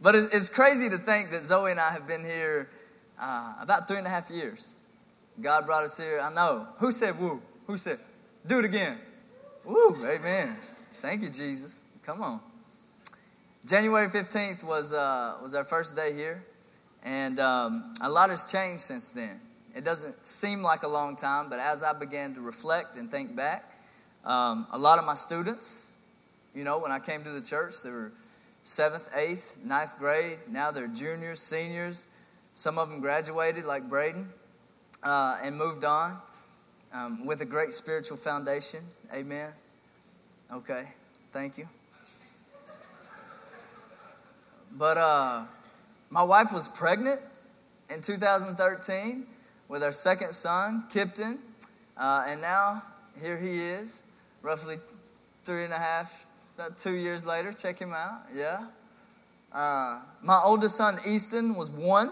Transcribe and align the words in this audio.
But 0.00 0.14
it's, 0.14 0.34
it's 0.34 0.48
crazy 0.48 0.88
to 0.90 0.98
think 0.98 1.30
that 1.30 1.42
Zoe 1.42 1.70
and 1.70 1.80
I 1.80 1.92
have 1.92 2.06
been 2.06 2.24
here 2.24 2.68
uh, 3.18 3.54
about 3.60 3.88
three 3.88 3.98
and 3.98 4.06
a 4.06 4.10
half 4.10 4.30
years. 4.30 4.76
God 5.40 5.66
brought 5.66 5.84
us 5.84 5.98
here. 5.98 6.20
I 6.22 6.32
know. 6.32 6.66
Who 6.78 6.90
said 6.92 7.18
woo? 7.18 7.42
Who 7.66 7.76
said, 7.76 7.98
do 8.46 8.58
it 8.58 8.64
again? 8.64 8.98
Woo, 9.64 10.06
amen. 10.06 10.56
Thank 11.02 11.22
you, 11.22 11.28
Jesus. 11.28 11.82
Come 12.04 12.22
on. 12.22 12.40
January 13.66 14.06
15th 14.06 14.62
was, 14.62 14.92
uh, 14.92 15.36
was 15.42 15.54
our 15.54 15.64
first 15.64 15.96
day 15.96 16.12
here, 16.12 16.44
and 17.02 17.40
um, 17.40 17.92
a 18.00 18.08
lot 18.08 18.30
has 18.30 18.50
changed 18.50 18.82
since 18.82 19.10
then. 19.10 19.40
It 19.74 19.84
doesn't 19.84 20.24
seem 20.24 20.62
like 20.62 20.84
a 20.84 20.88
long 20.88 21.16
time, 21.16 21.50
but 21.50 21.58
as 21.58 21.82
I 21.82 21.92
began 21.92 22.32
to 22.34 22.40
reflect 22.40 22.96
and 22.96 23.10
think 23.10 23.34
back, 23.34 23.76
um, 24.24 24.68
a 24.72 24.78
lot 24.78 25.00
of 25.00 25.04
my 25.04 25.14
students, 25.14 25.90
you 26.54 26.62
know, 26.62 26.78
when 26.78 26.92
I 26.92 27.00
came 27.00 27.24
to 27.24 27.30
the 27.30 27.40
church, 27.40 27.82
they 27.82 27.90
were 27.90 28.12
seventh, 28.66 29.08
eighth, 29.14 29.60
ninth 29.64 29.96
grade. 29.96 30.38
Now 30.50 30.72
they're 30.72 30.88
juniors, 30.88 31.38
seniors. 31.38 32.08
Some 32.52 32.78
of 32.78 32.88
them 32.88 33.00
graduated, 33.00 33.64
like 33.64 33.88
Braden, 33.88 34.28
uh, 35.04 35.38
and 35.40 35.56
moved 35.56 35.84
on 35.84 36.18
um, 36.92 37.24
with 37.24 37.42
a 37.42 37.44
great 37.44 37.72
spiritual 37.72 38.16
foundation. 38.16 38.80
Amen. 39.14 39.52
Okay, 40.52 40.88
thank 41.32 41.58
you. 41.58 41.68
But 44.72 44.96
uh, 44.96 45.44
my 46.10 46.24
wife 46.24 46.52
was 46.52 46.66
pregnant 46.66 47.20
in 47.88 48.00
2013 48.02 49.26
with 49.68 49.84
our 49.84 49.92
second 49.92 50.32
son, 50.32 50.84
Kipton, 50.90 51.38
uh, 51.96 52.24
and 52.26 52.40
now 52.40 52.82
here 53.22 53.38
he 53.38 53.60
is, 53.60 54.02
roughly 54.42 54.78
three 55.44 55.62
and 55.62 55.72
a 55.72 55.78
half, 55.78 56.26
about 56.56 56.78
two 56.78 56.94
years 56.94 57.26
later. 57.26 57.52
Check 57.52 57.78
him 57.78 57.92
out, 57.92 58.22
yeah. 58.34 58.64
Uh, 59.52 60.00
my 60.22 60.40
oldest 60.42 60.74
son, 60.76 60.98
Easton, 61.06 61.54
was 61.54 61.70
one. 61.70 62.10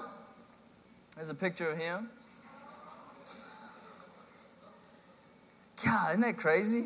There's 1.17 1.31
a 1.31 1.35
picture 1.35 1.71
of 1.71 1.79
him. 1.79 2.11
God, 5.83 6.11
isn't 6.11 6.21
that 6.21 6.37
crazy? 6.37 6.85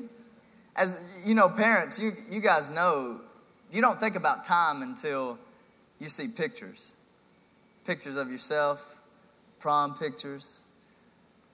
As 0.77 0.97
you 1.25 1.35
know, 1.35 1.49
parents, 1.49 1.99
you, 1.99 2.13
you 2.31 2.41
guys 2.41 2.71
know, 2.71 3.21
you 3.73 3.81
don't 3.81 3.99
think 3.99 4.15
about 4.15 4.45
time 4.45 4.83
until 4.83 5.37
you 5.99 6.09
see 6.09 6.29
pictures. 6.29 6.95
Pictures 7.85 8.17
of 8.17 8.31
yourself, 8.31 9.01
prom 9.59 9.95
pictures, 9.95 10.65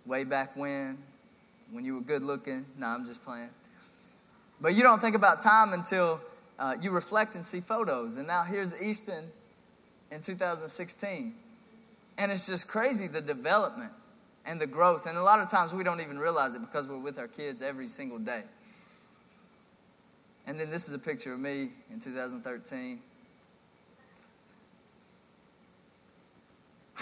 way 0.05 0.25
back 0.25 0.55
when, 0.55 0.99
when 1.73 1.83
you 1.87 1.95
were 1.95 2.03
good 2.03 2.23
looking. 2.23 2.67
No, 2.79 2.89
I'm 2.89 3.07
just 3.07 3.25
playing. 3.25 3.49
But 4.65 4.75
you 4.77 4.83
don't 4.83 4.99
think 4.99 5.15
about 5.15 5.43
time 5.43 5.75
until 5.75 6.23
uh, 6.59 6.75
you 6.81 6.91
reflect 6.91 7.35
and 7.35 7.45
see 7.45 7.61
photos. 7.61 8.17
And 8.17 8.27
now 8.27 8.45
here's 8.45 8.73
Easton 8.81 9.27
in 10.11 10.23
2016. 10.23 11.35
And 12.17 12.33
it's 12.33 12.47
just 12.47 12.67
crazy 12.67 13.07
the 13.07 13.21
development 13.21 13.93
and 14.47 14.59
the 14.59 14.67
growth. 14.67 15.05
And 15.05 15.19
a 15.19 15.23
lot 15.23 15.39
of 15.41 15.51
times 15.51 15.75
we 15.75 15.85
don't 15.85 16.01
even 16.01 16.19
realize 16.19 16.55
it 16.55 16.63
because 16.63 16.89
we're 16.89 16.97
with 16.97 17.19
our 17.19 17.29
kids 17.29 17.61
every 17.61 17.87
single 17.89 18.19
day. 18.19 18.41
And 20.47 20.59
then 20.59 20.71
this 20.71 20.89
is 20.89 20.95
a 20.95 20.99
picture 20.99 21.35
of 21.35 21.41
me 21.41 21.69
in 21.93 22.01
2013. 22.01 23.01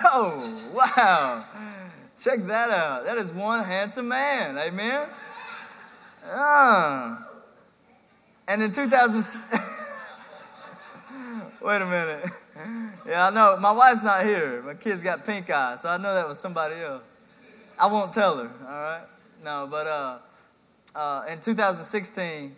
Oh, 0.04 0.58
wow. 0.74 1.44
Check 2.18 2.40
that 2.46 2.70
out. 2.70 3.04
That 3.04 3.18
is 3.18 3.30
one 3.30 3.62
handsome 3.62 4.08
man. 4.08 4.58
Amen. 4.58 5.06
Ah. 6.26 7.28
And 8.48 8.62
in 8.62 8.70
2000, 8.70 9.40
wait 11.62 11.82
a 11.82 11.86
minute. 11.86 12.26
Yeah, 13.06 13.26
I 13.28 13.30
know. 13.30 13.56
My 13.60 13.72
wife's 13.72 14.02
not 14.02 14.24
here. 14.24 14.62
My 14.62 14.74
kid's 14.74 15.02
got 15.02 15.24
pink 15.24 15.50
eye, 15.50 15.76
so 15.76 15.88
I 15.88 15.96
know 15.96 16.14
that 16.14 16.28
was 16.28 16.38
somebody 16.38 16.76
else. 16.76 17.02
I 17.78 17.86
won't 17.86 18.12
tell 18.12 18.36
her, 18.36 18.50
all 18.64 18.80
right? 18.80 19.02
No, 19.42 19.66
but 19.70 19.86
uh, 19.86 20.18
uh, 20.94 21.24
in 21.28 21.40
2016, 21.40 22.54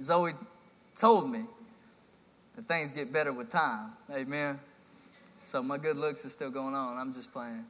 Zoe 0.00 0.32
told 0.94 1.30
me 1.30 1.44
that 2.56 2.66
things 2.66 2.92
get 2.92 3.12
better 3.12 3.32
with 3.32 3.48
time. 3.48 3.92
Amen. 4.12 4.58
So 5.42 5.62
my 5.62 5.78
good 5.78 5.96
looks 5.96 6.24
is 6.24 6.32
still 6.32 6.50
going 6.50 6.74
on. 6.74 6.96
I'm 6.96 7.12
just 7.12 7.32
playing. 7.32 7.64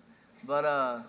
But 0.44 0.64
uh, 0.64 1.00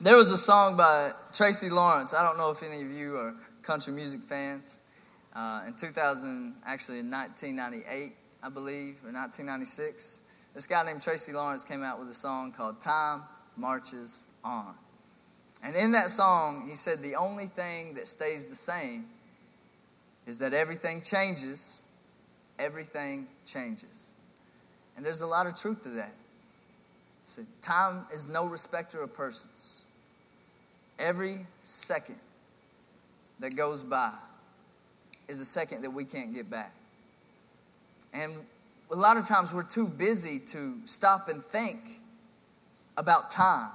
there 0.00 0.16
was 0.16 0.32
a 0.32 0.38
song 0.38 0.76
by 0.76 1.12
Tracy 1.32 1.70
Lawrence. 1.70 2.14
I 2.14 2.22
don't 2.22 2.36
know 2.36 2.50
if 2.50 2.62
any 2.62 2.82
of 2.82 2.90
you 2.90 3.16
are 3.16 3.34
country 3.62 3.92
music 3.92 4.22
fans. 4.22 4.80
Uh, 5.34 5.62
in 5.66 5.74
2000, 5.74 6.54
actually 6.66 6.98
in 6.98 7.10
1998, 7.10 8.12
I 8.42 8.48
believe, 8.48 8.96
or 9.04 9.12
1996, 9.12 10.22
this 10.54 10.66
guy 10.66 10.82
named 10.82 11.02
Tracy 11.02 11.32
Lawrence 11.32 11.64
came 11.64 11.84
out 11.84 12.00
with 12.00 12.08
a 12.08 12.14
song 12.14 12.52
called 12.52 12.80
Time 12.80 13.22
Marches 13.56 14.24
On. 14.42 14.74
And 15.62 15.76
in 15.76 15.92
that 15.92 16.10
song, 16.10 16.66
he 16.68 16.74
said 16.74 17.02
the 17.02 17.14
only 17.14 17.46
thing 17.46 17.94
that 17.94 18.08
stays 18.08 18.46
the 18.46 18.54
same 18.54 19.06
is 20.26 20.38
that 20.40 20.52
everything 20.52 21.02
changes. 21.02 21.80
Everything 22.58 23.28
changes. 23.46 24.10
And 24.96 25.04
there's 25.04 25.20
a 25.20 25.26
lot 25.26 25.46
of 25.46 25.54
truth 25.56 25.82
to 25.82 25.90
that. 25.90 26.12
So 27.24 27.42
time 27.60 28.06
is 28.12 28.26
no 28.26 28.46
respecter 28.46 29.02
of 29.02 29.14
persons. 29.14 29.82
Every 30.98 31.46
second 31.60 32.18
that 33.38 33.54
goes 33.54 33.82
by 33.82 34.12
is 35.30 35.38
a 35.38 35.44
second 35.44 35.82
that 35.82 35.90
we 35.92 36.04
can't 36.04 36.34
get 36.34 36.50
back. 36.50 36.72
And 38.12 38.32
a 38.90 38.96
lot 38.96 39.16
of 39.16 39.26
times 39.28 39.54
we're 39.54 39.62
too 39.62 39.86
busy 39.86 40.40
to 40.40 40.74
stop 40.84 41.28
and 41.28 41.40
think 41.40 41.78
about 42.96 43.30
time. 43.30 43.70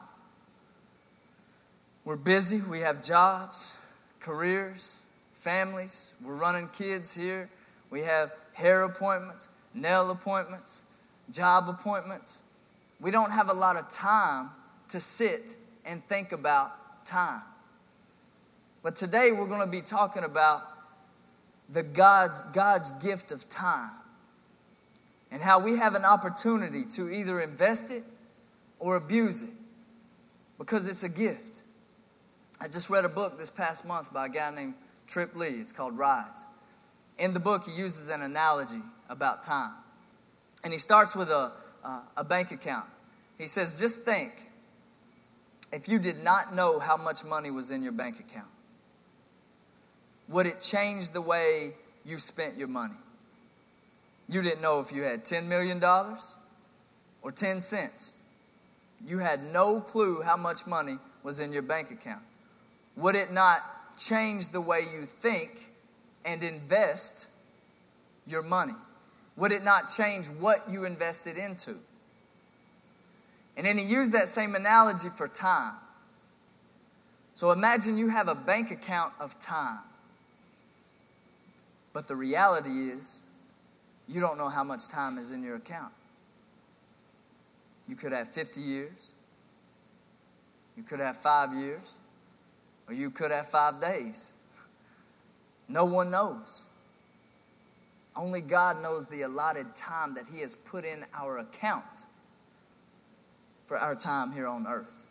We're 2.03 2.17
busy, 2.17 2.61
we 2.69 2.81
have 2.81 3.01
jobs, 3.01 3.77
careers, 4.19 5.03
families, 5.31 6.13
we're 6.21 6.35
running 6.35 6.67
kids 6.67 7.15
here, 7.15 7.49
we 7.89 8.01
have 8.01 8.33
hair 8.53 8.83
appointments, 8.83 9.47
nail 9.73 10.11
appointments, 10.11 10.83
job 11.31 11.69
appointments. 11.69 12.41
We 12.99 13.11
don't 13.11 13.31
have 13.31 13.49
a 13.49 13.53
lot 13.53 13.77
of 13.77 13.89
time 13.89 14.49
to 14.89 14.99
sit 14.99 15.55
and 15.85 16.03
think 16.05 16.33
about 16.33 17.05
time. 17.05 17.41
But 18.83 18.97
today 18.97 19.31
we're 19.31 19.47
going 19.47 19.61
to 19.61 19.67
be 19.67 19.81
talking 19.81 20.25
about 20.25 20.74
the 21.69 21.83
God's, 21.83 22.43
God's 22.45 22.91
gift 22.91 23.31
of 23.31 23.47
time 23.49 23.91
and 25.31 25.41
how 25.41 25.59
we 25.59 25.77
have 25.77 25.95
an 25.95 26.05
opportunity 26.05 26.85
to 26.85 27.11
either 27.11 27.41
invest 27.41 27.91
it 27.91 28.03
or 28.79 28.95
abuse 28.95 29.43
it 29.43 29.49
because 30.57 30.87
it's 30.87 31.03
a 31.03 31.09
gift. 31.09 31.63
I 32.61 32.67
just 32.67 32.89
read 32.89 33.05
a 33.05 33.09
book 33.09 33.37
this 33.37 33.49
past 33.49 33.85
month 33.85 34.13
by 34.13 34.27
a 34.27 34.29
guy 34.29 34.49
named 34.51 34.75
Trip 35.07 35.35
Lee. 35.35 35.47
It's 35.47 35.71
called 35.71 35.97
Rise. 35.97 36.45
In 37.17 37.33
the 37.33 37.39
book, 37.39 37.65
he 37.65 37.71
uses 37.71 38.09
an 38.09 38.21
analogy 38.21 38.81
about 39.09 39.43
time. 39.43 39.71
And 40.63 40.71
he 40.71 40.79
starts 40.79 41.15
with 41.15 41.29
a, 41.29 41.51
uh, 41.83 42.01
a 42.17 42.23
bank 42.23 42.51
account. 42.51 42.85
He 43.37 43.47
says, 43.47 43.79
just 43.79 44.01
think 44.01 44.49
if 45.71 45.89
you 45.89 45.99
did 45.99 46.23
not 46.23 46.55
know 46.55 46.79
how 46.79 46.95
much 46.97 47.25
money 47.25 47.51
was 47.51 47.71
in 47.71 47.83
your 47.83 47.91
bank 47.91 48.19
account, 48.19 48.47
would 50.27 50.47
it 50.47 50.61
change 50.61 51.11
the 51.11 51.21
way 51.21 51.73
you 52.05 52.17
spent 52.17 52.57
your 52.57 52.67
money? 52.67 52.95
You 54.27 54.41
didn't 54.41 54.61
know 54.61 54.79
if 54.79 54.91
you 54.91 55.03
had 55.03 55.23
$10 55.23 55.45
million 55.45 55.83
or 57.21 57.31
10 57.31 57.59
cents. 57.59 58.13
You 59.05 59.19
had 59.19 59.43
no 59.53 59.81
clue 59.81 60.21
how 60.21 60.35
much 60.35 60.65
money 60.65 60.97
was 61.23 61.39
in 61.39 61.53
your 61.53 61.61
bank 61.61 61.91
account. 61.91 62.23
Would 62.95 63.15
it 63.15 63.31
not 63.31 63.59
change 63.97 64.49
the 64.49 64.61
way 64.61 64.81
you 64.91 65.01
think 65.01 65.71
and 66.25 66.41
invest 66.43 67.27
your 68.25 68.41
money? 68.41 68.73
Would 69.37 69.51
it 69.51 69.63
not 69.63 69.89
change 69.95 70.27
what 70.27 70.69
you 70.69 70.85
invested 70.85 71.37
into? 71.37 71.75
And 73.57 73.65
then 73.65 73.77
he 73.77 73.85
used 73.85 74.13
that 74.13 74.27
same 74.27 74.55
analogy 74.55 75.09
for 75.09 75.27
time. 75.27 75.73
So 77.35 77.51
imagine 77.51 77.97
you 77.97 78.09
have 78.09 78.27
a 78.27 78.35
bank 78.35 78.71
account 78.71 79.13
of 79.19 79.37
time. 79.39 79.79
But 81.95 82.09
the 82.09 82.15
reality 82.17 82.89
is, 82.89 83.21
you 84.09 84.19
don't 84.19 84.37
know 84.37 84.49
how 84.49 84.65
much 84.65 84.89
time 84.89 85.17
is 85.17 85.31
in 85.31 85.41
your 85.41 85.55
account. 85.55 85.93
You 87.87 87.95
could 87.95 88.11
have 88.11 88.27
50 88.27 88.59
years, 88.59 89.13
you 90.75 90.83
could 90.83 90.99
have 90.99 91.15
five 91.15 91.53
years, 91.53 91.97
or 92.89 92.93
you 92.93 93.09
could 93.09 93.31
have 93.31 93.47
five 93.47 93.79
days. 93.79 94.33
No 95.69 95.85
one 95.85 96.11
knows. 96.11 96.65
Only 98.13 98.41
God 98.41 98.81
knows 98.83 99.07
the 99.07 99.21
allotted 99.21 99.73
time 99.73 100.15
that 100.15 100.25
He 100.27 100.41
has 100.41 100.53
put 100.53 100.83
in 100.83 101.05
our 101.13 101.37
account 101.37 102.03
for 103.67 103.77
our 103.77 103.95
time 103.95 104.33
here 104.33 104.47
on 104.47 104.67
earth. 104.67 105.07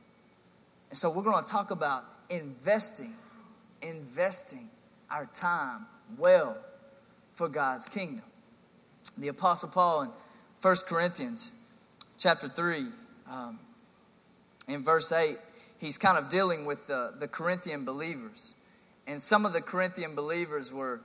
And 0.90 0.98
so 0.98 1.08
we're 1.08 1.22
going 1.22 1.42
to 1.42 1.50
talk 1.50 1.70
about 1.70 2.04
investing, 2.28 3.14
investing 3.80 4.68
our 5.10 5.24
time 5.32 5.86
well 6.18 6.58
for 7.34 7.48
God's 7.48 7.86
kingdom. 7.86 8.24
The 9.18 9.28
Apostle 9.28 9.68
Paul 9.68 10.02
in 10.02 10.10
1 10.62 10.76
Corinthians 10.88 11.52
chapter 12.16 12.48
3, 12.48 12.86
um, 13.30 13.58
in 14.68 14.82
verse 14.82 15.12
8, 15.12 15.36
he's 15.78 15.98
kind 15.98 16.16
of 16.16 16.30
dealing 16.30 16.64
with 16.64 16.86
the, 16.86 17.12
the 17.18 17.28
Corinthian 17.28 17.84
believers. 17.84 18.54
And 19.06 19.20
some 19.20 19.44
of 19.44 19.52
the 19.52 19.60
Corinthian 19.60 20.14
believers 20.14 20.72
were 20.72 21.00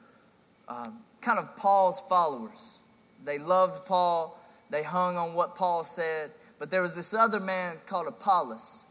um, 0.70 1.00
kind 1.20 1.40
of 1.40 1.56
Paul's 1.58 2.02
followers. 2.08 2.80
They 3.26 3.38
loved 3.38 3.86
Paul, 3.86 4.40
they 4.70 4.84
hung 4.84 5.18
on 5.18 5.34
what 5.34 5.56
Paul 5.56 5.84
said. 5.84 6.32
But 6.60 6.70
there 6.70 6.82
was 6.82 6.96
this 6.96 7.14
other 7.14 7.40
man 7.40 7.78
called 7.86 8.08
Apollos 8.08 8.86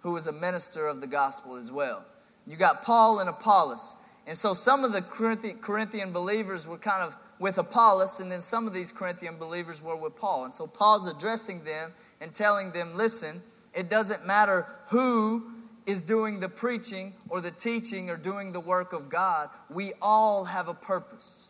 who 0.00 0.12
was 0.12 0.28
a 0.28 0.32
minister 0.32 0.86
of 0.86 1.00
the 1.00 1.06
gospel 1.06 1.56
as 1.56 1.70
well. 1.70 2.04
You 2.46 2.56
got 2.56 2.82
Paul 2.82 3.20
and 3.20 3.28
Apollos. 3.28 3.96
And 4.26 4.36
so 4.36 4.54
some 4.54 4.84
of 4.84 4.92
the 4.92 5.02
Corinthian 5.02 6.12
believers 6.12 6.66
were 6.66 6.78
kind 6.78 7.02
of 7.02 7.16
with 7.38 7.58
Apollos, 7.58 8.20
and 8.20 8.30
then 8.30 8.42
some 8.42 8.66
of 8.66 8.74
these 8.74 8.92
Corinthian 8.92 9.36
believers 9.38 9.82
were 9.82 9.96
with 9.96 10.14
Paul. 10.14 10.44
And 10.44 10.54
so 10.54 10.66
Paul's 10.66 11.06
addressing 11.06 11.64
them 11.64 11.92
and 12.20 12.34
telling 12.34 12.70
them, 12.72 12.94
listen, 12.94 13.42
it 13.74 13.88
doesn't 13.88 14.26
matter 14.26 14.66
who 14.88 15.44
is 15.86 16.02
doing 16.02 16.40
the 16.40 16.48
preaching 16.48 17.14
or 17.28 17.40
the 17.40 17.50
teaching 17.50 18.10
or 18.10 18.16
doing 18.16 18.52
the 18.52 18.60
work 18.60 18.92
of 18.92 19.08
God, 19.08 19.48
we 19.68 19.92
all 20.00 20.44
have 20.44 20.68
a 20.68 20.74
purpose. 20.74 21.48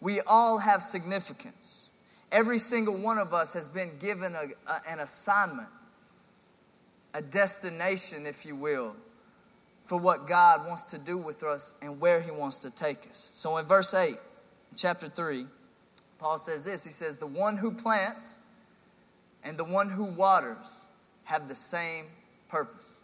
We 0.00 0.20
all 0.20 0.58
have 0.58 0.82
significance. 0.82 1.92
Every 2.30 2.58
single 2.58 2.96
one 2.96 3.18
of 3.18 3.32
us 3.32 3.54
has 3.54 3.68
been 3.68 3.92
given 3.98 4.34
a, 4.34 4.48
a, 4.70 4.90
an 4.90 4.98
assignment, 4.98 5.68
a 7.14 7.22
destination, 7.22 8.26
if 8.26 8.44
you 8.44 8.56
will, 8.56 8.96
for 9.84 9.98
what 9.98 10.26
God 10.26 10.66
wants 10.66 10.86
to 10.86 10.98
do 10.98 11.18
with 11.18 11.44
us 11.44 11.74
and 11.82 12.00
where 12.00 12.20
He 12.20 12.30
wants 12.30 12.58
to 12.60 12.74
take 12.74 13.06
us. 13.08 13.30
So 13.34 13.58
in 13.58 13.66
verse 13.66 13.94
8, 13.94 14.16
chapter 14.74 15.08
3, 15.08 15.44
Paul 16.18 16.38
says 16.38 16.64
this 16.64 16.84
He 16.84 16.90
says, 16.90 17.18
The 17.18 17.26
one 17.26 17.58
who 17.58 17.70
plants 17.70 18.38
and 19.44 19.58
the 19.58 19.64
one 19.64 19.90
who 19.90 20.04
waters 20.04 20.86
have 21.24 21.48
the 21.48 21.54
same 21.54 22.06
purpose, 22.48 23.00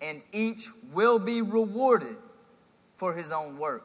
and 0.00 0.22
each 0.32 0.68
will 0.92 1.18
be 1.18 1.42
rewarded 1.42 2.16
for 2.96 3.12
his 3.14 3.30
own 3.30 3.58
work. 3.58 3.84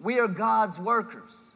We 0.00 0.18
are 0.18 0.28
God's 0.28 0.78
workers, 0.78 1.52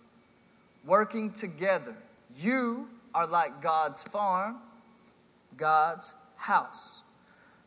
working 0.84 1.32
together. 1.32 1.96
You 2.36 2.88
are 3.14 3.26
like 3.26 3.60
God's 3.60 4.02
farm, 4.02 4.58
God's 5.56 6.14
house. 6.36 7.02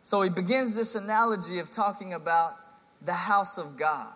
So 0.04 0.22
he 0.22 0.30
begins 0.30 0.76
this 0.76 0.96
analogy 0.96 1.60
of 1.60 1.70
talking 1.70 2.14
about 2.14 2.56
the 3.04 3.14
house 3.14 3.58
of 3.58 3.78
God. 3.78 4.12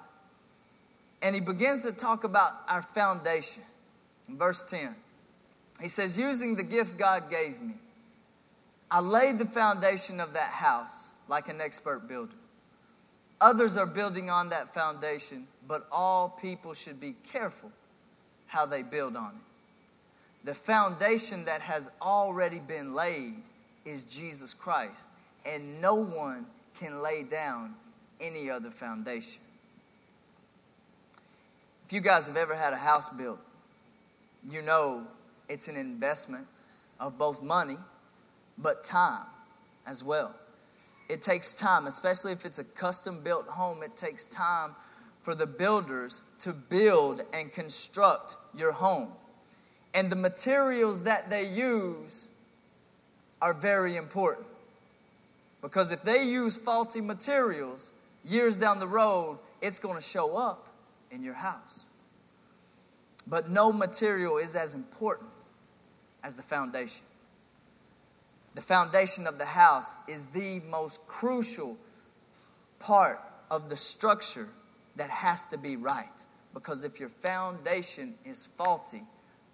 And 1.21 1.33
he 1.33 1.41
begins 1.41 1.83
to 1.83 1.91
talk 1.91 2.23
about 2.23 2.51
our 2.67 2.81
foundation. 2.81 3.63
In 4.27 4.37
verse 4.37 4.63
10, 4.63 4.95
he 5.81 5.87
says, 5.87 6.17
Using 6.17 6.55
the 6.55 6.63
gift 6.63 6.97
God 6.97 7.29
gave 7.29 7.61
me, 7.61 7.75
I 8.89 8.99
laid 8.99 9.39
the 9.39 9.45
foundation 9.45 10.19
of 10.19 10.33
that 10.33 10.51
house 10.51 11.09
like 11.27 11.49
an 11.49 11.61
expert 11.61 12.07
builder. 12.07 12.35
Others 13.41 13.77
are 13.77 13.85
building 13.85 14.29
on 14.29 14.49
that 14.49 14.73
foundation, 14.73 15.47
but 15.67 15.87
all 15.91 16.29
people 16.29 16.73
should 16.73 16.99
be 16.99 17.15
careful 17.31 17.71
how 18.47 18.65
they 18.65 18.81
build 18.83 19.15
on 19.15 19.31
it. 19.31 20.45
The 20.45 20.53
foundation 20.53 21.45
that 21.45 21.61
has 21.61 21.89
already 22.01 22.59
been 22.59 22.93
laid 22.93 23.35
is 23.83 24.03
Jesus 24.03 24.53
Christ, 24.53 25.09
and 25.45 25.81
no 25.81 25.95
one 25.95 26.45
can 26.79 27.01
lay 27.01 27.23
down 27.23 27.75
any 28.19 28.49
other 28.49 28.69
foundation. 28.69 29.41
If 31.85 31.93
you 31.93 32.01
guys 32.01 32.27
have 32.27 32.37
ever 32.37 32.55
had 32.55 32.73
a 32.73 32.77
house 32.77 33.09
built, 33.09 33.39
you 34.49 34.61
know 34.61 35.05
it's 35.47 35.67
an 35.67 35.75
investment 35.75 36.47
of 36.99 37.17
both 37.17 37.43
money 37.43 37.77
but 38.57 38.83
time 38.83 39.25
as 39.85 40.03
well. 40.03 40.33
It 41.09 41.21
takes 41.21 41.53
time, 41.53 41.85
especially 41.85 42.31
if 42.31 42.45
it's 42.45 42.57
a 42.57 42.63
custom 42.63 43.21
built 43.23 43.47
home, 43.47 43.83
it 43.83 43.95
takes 43.95 44.27
time 44.27 44.71
for 45.21 45.35
the 45.35 45.45
builders 45.45 46.23
to 46.39 46.53
build 46.53 47.21
and 47.33 47.51
construct 47.51 48.37
your 48.55 48.71
home. 48.71 49.11
And 49.93 50.11
the 50.11 50.15
materials 50.15 51.03
that 51.03 51.29
they 51.29 51.47
use 51.47 52.29
are 53.41 53.53
very 53.53 53.95
important. 53.95 54.47
Because 55.61 55.91
if 55.91 56.03
they 56.03 56.23
use 56.23 56.57
faulty 56.57 57.01
materials, 57.01 57.91
years 58.23 58.57
down 58.57 58.79
the 58.79 58.87
road, 58.87 59.39
it's 59.61 59.79
going 59.79 59.95
to 59.95 60.01
show 60.01 60.37
up 60.37 60.69
in 61.11 61.23
your 61.23 61.33
house. 61.33 61.87
But 63.27 63.49
no 63.49 63.71
material 63.71 64.37
is 64.37 64.55
as 64.55 64.75
important 64.75 65.29
as 66.23 66.35
the 66.35 66.43
foundation. 66.43 67.05
The 68.53 68.61
foundation 68.61 69.27
of 69.27 69.37
the 69.37 69.45
house 69.45 69.95
is 70.07 70.27
the 70.27 70.61
most 70.69 71.07
crucial 71.07 71.77
part 72.79 73.19
of 73.49 73.69
the 73.69 73.75
structure 73.75 74.47
that 74.95 75.09
has 75.09 75.45
to 75.47 75.57
be 75.57 75.75
right. 75.75 76.23
Because 76.53 76.83
if 76.83 76.99
your 76.99 77.09
foundation 77.09 78.15
is 78.23 78.45
faulty, 78.45 79.01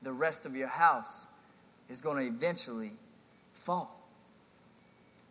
the 0.04 0.12
rest 0.12 0.46
of 0.46 0.56
your 0.56 0.68
house 0.68 1.28
is 1.90 2.02
going 2.02 2.18
to 2.18 2.34
eventually 2.34 2.92
fall. 3.54 4.01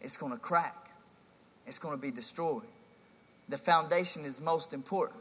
It's 0.00 0.16
going 0.16 0.32
to 0.32 0.38
crack. 0.38 0.90
It's 1.66 1.78
going 1.78 1.96
to 1.96 2.00
be 2.00 2.10
destroyed. 2.10 2.62
The 3.48 3.58
foundation 3.58 4.24
is 4.24 4.40
most 4.40 4.72
important. 4.72 5.20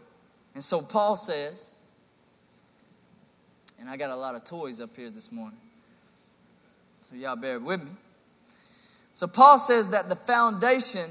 And 0.54 0.64
so 0.64 0.82
Paul 0.82 1.16
says, 1.16 1.72
and 3.80 3.90
I 3.90 3.98
got 3.98 4.10
a 4.10 4.16
lot 4.16 4.36
of 4.36 4.44
toys 4.44 4.82
up 4.82 4.96
here 4.96 5.10
this 5.10 5.32
morning. 5.32 5.60
So 7.02 7.16
y'all 7.16 7.36
bear 7.36 7.60
with 7.60 7.82
me. 7.82 7.92
So 9.14 9.28
Paul 9.28 9.58
says 9.58 9.90
that 9.90 10.10
the 10.10 10.16
foundation 10.16 11.10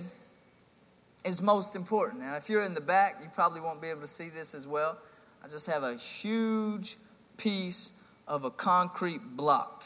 is 1.25 1.43
most 1.43 1.77
important. 1.77 2.21
Now, 2.21 2.37
if 2.37 2.49
you're 2.49 2.63
in 2.63 2.75
the 2.75 2.81
back, 2.81 3.17
you 3.23 3.29
probably 3.35 3.61
won't 3.61 3.81
be 3.81 3.89
able 3.89 4.03
to 4.03 4.07
see 4.07 4.29
this 4.29 4.55
as 4.55 4.67
well. 4.67 4.97
I 5.45 5.49
just 5.49 5.67
have 5.67 5.83
a 5.83 5.95
huge 5.95 6.97
piece 7.37 8.01
of 8.27 8.45
a 8.45 8.51
concrete 8.51 9.21
block. 9.37 9.85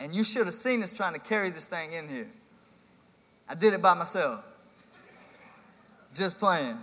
And 0.00 0.14
you 0.14 0.24
should 0.24 0.46
have 0.46 0.54
seen 0.54 0.82
us 0.82 0.92
trying 0.92 1.14
to 1.14 1.20
carry 1.20 1.50
this 1.50 1.68
thing 1.68 1.92
in 1.92 2.08
here. 2.08 2.28
I 3.52 3.54
did 3.54 3.74
it 3.74 3.82
by 3.82 3.92
myself. 3.92 4.42
Just 6.14 6.38
playing. 6.38 6.78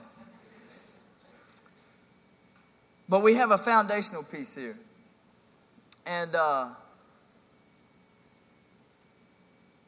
But 3.10 3.24
we 3.24 3.34
have 3.34 3.50
a 3.50 3.58
foundational 3.58 4.22
piece 4.22 4.56
here. 4.56 4.78
And 6.06 6.36
uh, 6.36 6.68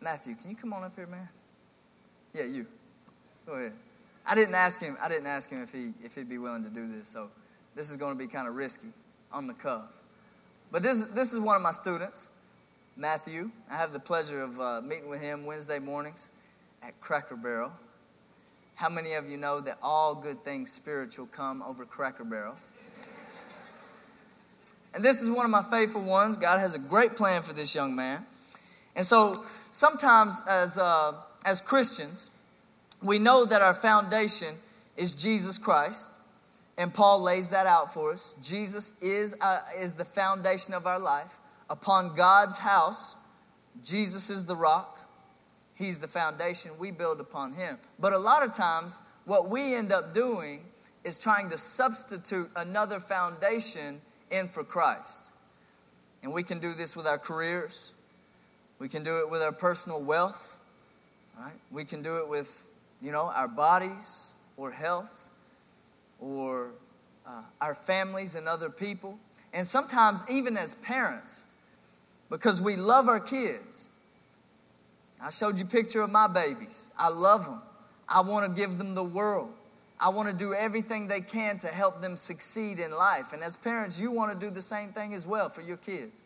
Matthew, 0.01 0.33
can 0.33 0.49
you 0.49 0.55
come 0.55 0.73
on 0.73 0.83
up 0.83 0.95
here, 0.95 1.05
man? 1.05 1.29
Yeah, 2.33 2.45
you. 2.45 2.65
Go 3.45 3.53
ahead. 3.53 3.73
I 4.25 4.33
didn't 4.33 4.55
ask 4.55 4.81
him. 4.81 4.97
I 4.99 5.07
didn't 5.07 5.27
ask 5.27 5.51
him 5.51 5.61
if 5.61 5.71
he 5.71 5.93
if 6.03 6.15
he'd 6.15 6.29
be 6.29 6.39
willing 6.39 6.63
to 6.63 6.71
do 6.71 6.91
this. 6.91 7.07
So 7.07 7.29
this 7.75 7.91
is 7.91 7.97
going 7.97 8.17
to 8.17 8.17
be 8.17 8.25
kind 8.25 8.47
of 8.47 8.55
risky 8.55 8.89
on 9.31 9.45
the 9.45 9.53
cuff. 9.53 10.01
But 10.71 10.81
this 10.81 11.03
this 11.03 11.31
is 11.31 11.39
one 11.39 11.55
of 11.55 11.61
my 11.61 11.69
students, 11.69 12.29
Matthew. 12.97 13.51
I 13.69 13.77
have 13.77 13.93
the 13.93 13.99
pleasure 13.99 14.41
of 14.41 14.59
uh, 14.59 14.81
meeting 14.81 15.09
with 15.09 15.21
him 15.21 15.45
Wednesday 15.45 15.77
mornings 15.77 16.31
at 16.81 16.99
Cracker 16.99 17.35
Barrel. 17.35 17.71
How 18.75 18.89
many 18.89 19.13
of 19.13 19.29
you 19.29 19.37
know 19.37 19.61
that 19.61 19.77
all 19.83 20.15
good 20.15 20.43
things 20.43 20.71
spiritual 20.71 21.27
come 21.27 21.61
over 21.61 21.85
Cracker 21.85 22.23
Barrel? 22.23 22.55
And 24.93 25.03
this 25.05 25.21
is 25.21 25.29
one 25.29 25.45
of 25.45 25.51
my 25.51 25.61
faithful 25.61 26.01
ones. 26.01 26.35
God 26.35 26.59
has 26.59 26.75
a 26.75 26.79
great 26.79 27.15
plan 27.15 27.43
for 27.43 27.53
this 27.53 27.73
young 27.75 27.95
man. 27.95 28.25
And 28.95 29.05
so 29.05 29.41
sometimes 29.71 30.41
as, 30.49 30.77
uh, 30.77 31.13
as 31.45 31.61
Christians, 31.61 32.31
we 33.01 33.17
know 33.17 33.45
that 33.45 33.61
our 33.61 33.73
foundation 33.73 34.55
is 34.97 35.13
Jesus 35.13 35.57
Christ. 35.57 36.11
And 36.77 36.93
Paul 36.93 37.21
lays 37.21 37.49
that 37.49 37.67
out 37.67 37.93
for 37.93 38.11
us. 38.11 38.35
Jesus 38.41 38.93
is, 39.01 39.37
uh, 39.39 39.59
is 39.79 39.93
the 39.93 40.05
foundation 40.05 40.73
of 40.73 40.87
our 40.87 40.99
life. 40.99 41.37
Upon 41.69 42.15
God's 42.15 42.57
house, 42.57 43.15
Jesus 43.83 44.29
is 44.29 44.45
the 44.45 44.55
rock. 44.55 45.00
He's 45.81 45.97
the 45.97 46.07
foundation. 46.07 46.71
We 46.77 46.91
build 46.91 47.19
upon 47.19 47.53
Him. 47.53 47.79
But 47.99 48.13
a 48.13 48.17
lot 48.19 48.43
of 48.43 48.53
times, 48.53 49.01
what 49.25 49.49
we 49.49 49.73
end 49.73 49.91
up 49.91 50.13
doing 50.13 50.61
is 51.03 51.17
trying 51.17 51.49
to 51.49 51.57
substitute 51.57 52.49
another 52.55 52.99
foundation 52.99 53.99
in 54.29 54.47
for 54.47 54.63
Christ. 54.63 55.33
And 56.21 56.31
we 56.31 56.43
can 56.43 56.59
do 56.59 56.73
this 56.73 56.95
with 56.95 57.07
our 57.07 57.17
careers. 57.17 57.93
We 58.77 58.89
can 58.89 59.01
do 59.01 59.21
it 59.21 59.31
with 59.31 59.41
our 59.41 59.51
personal 59.51 60.01
wealth. 60.03 60.59
Right? 61.39 61.53
We 61.71 61.83
can 61.83 62.03
do 62.03 62.17
it 62.17 62.29
with, 62.29 62.67
you 63.01 63.11
know, 63.11 63.31
our 63.35 63.47
bodies 63.47 64.33
or 64.57 64.71
health 64.71 65.29
or 66.19 66.73
uh, 67.25 67.41
our 67.59 67.73
families 67.73 68.35
and 68.35 68.47
other 68.47 68.69
people. 68.69 69.17
And 69.51 69.65
sometimes 69.65 70.23
even 70.29 70.57
as 70.57 70.75
parents, 70.75 71.47
because 72.29 72.61
we 72.61 72.75
love 72.75 73.07
our 73.07 73.19
kids. 73.19 73.89
I 75.23 75.29
showed 75.29 75.59
you 75.59 75.65
a 75.65 75.67
picture 75.67 76.01
of 76.01 76.11
my 76.11 76.27
babies. 76.27 76.89
I 76.97 77.09
love 77.09 77.45
them. 77.45 77.61
I 78.09 78.21
want 78.21 78.45
to 78.45 78.59
give 78.59 78.77
them 78.77 78.95
the 78.95 79.03
world. 79.03 79.53
I 79.99 80.09
want 80.09 80.29
to 80.29 80.35
do 80.35 80.53
everything 80.53 81.07
they 81.07 81.21
can 81.21 81.59
to 81.59 81.67
help 81.67 82.01
them 82.01 82.17
succeed 82.17 82.79
in 82.79 82.91
life. 82.91 83.33
And 83.33 83.43
as 83.43 83.55
parents, 83.55 84.01
you 84.01 84.11
want 84.11 84.33
to 84.33 84.45
do 84.45 84.51
the 84.51 84.61
same 84.61 84.89
thing 84.89 85.13
as 85.13 85.27
well 85.27 85.47
for 85.47 85.61
your 85.61 85.77
kids. 85.77 86.21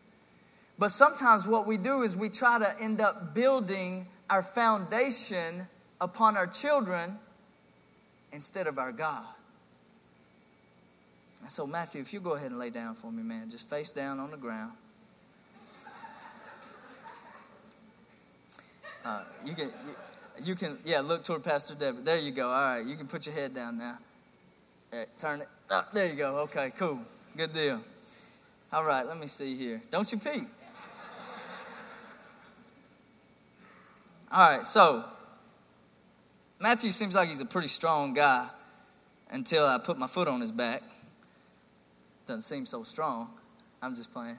But 0.79 0.91
sometimes 0.91 1.47
what 1.47 1.67
we 1.67 1.77
do 1.77 2.03
is 2.03 2.15
we 2.15 2.29
try 2.29 2.57
to 2.59 2.73
end 2.81 3.01
up 3.01 3.33
building 3.33 4.07
our 4.29 4.43
foundation 4.43 5.67
upon 5.99 6.37
our 6.37 6.47
children 6.47 7.19
instead 8.31 8.67
of 8.67 8.77
our 8.77 8.91
God. 8.91 9.25
So, 11.47 11.67
Matthew, 11.67 12.01
if 12.01 12.11
you 12.11 12.19
go 12.21 12.33
ahead 12.33 12.49
and 12.49 12.59
lay 12.59 12.71
down 12.71 12.95
for 12.95 13.11
me, 13.11 13.21
man, 13.21 13.49
just 13.49 13.69
face 13.69 13.91
down 13.91 14.19
on 14.19 14.31
the 14.31 14.37
ground. 14.37 14.73
Uh, 19.05 19.21
you 19.45 19.53
can, 19.53 19.65
you, 19.67 19.95
you, 20.43 20.55
can, 20.55 20.79
yeah, 20.83 20.99
look 20.99 21.23
toward 21.23 21.43
Pastor 21.43 21.75
Deborah. 21.75 22.01
There 22.01 22.17
you 22.17 22.31
go. 22.31 22.47
All 22.49 22.77
right, 22.77 22.83
you 22.83 22.95
can 22.95 23.05
put 23.05 23.27
your 23.27 23.35
head 23.35 23.53
down 23.53 23.77
now. 23.77 23.99
Right, 24.91 25.05
turn 25.19 25.41
it. 25.41 25.47
Oh, 25.69 25.85
there 25.93 26.07
you 26.07 26.15
go. 26.15 26.39
Okay, 26.39 26.71
cool. 26.75 26.99
Good 27.37 27.53
deal. 27.53 27.81
All 28.73 28.83
right, 28.83 29.05
let 29.05 29.19
me 29.19 29.27
see 29.27 29.55
here. 29.55 29.79
Don't 29.91 30.11
you 30.11 30.17
peek. 30.17 30.45
All 34.31 34.57
right, 34.57 34.65
so 34.65 35.05
Matthew 36.59 36.89
seems 36.89 37.13
like 37.13 37.29
he's 37.29 37.41
a 37.41 37.45
pretty 37.45 37.67
strong 37.67 38.13
guy 38.13 38.47
until 39.29 39.65
I 39.65 39.77
put 39.77 39.99
my 39.99 40.07
foot 40.07 40.27
on 40.27 40.41
his 40.41 40.51
back. 40.51 40.81
Doesn't 42.25 42.41
seem 42.41 42.65
so 42.65 42.81
strong. 42.81 43.29
I'm 43.83 43.93
just 43.93 44.11
playing. 44.11 44.37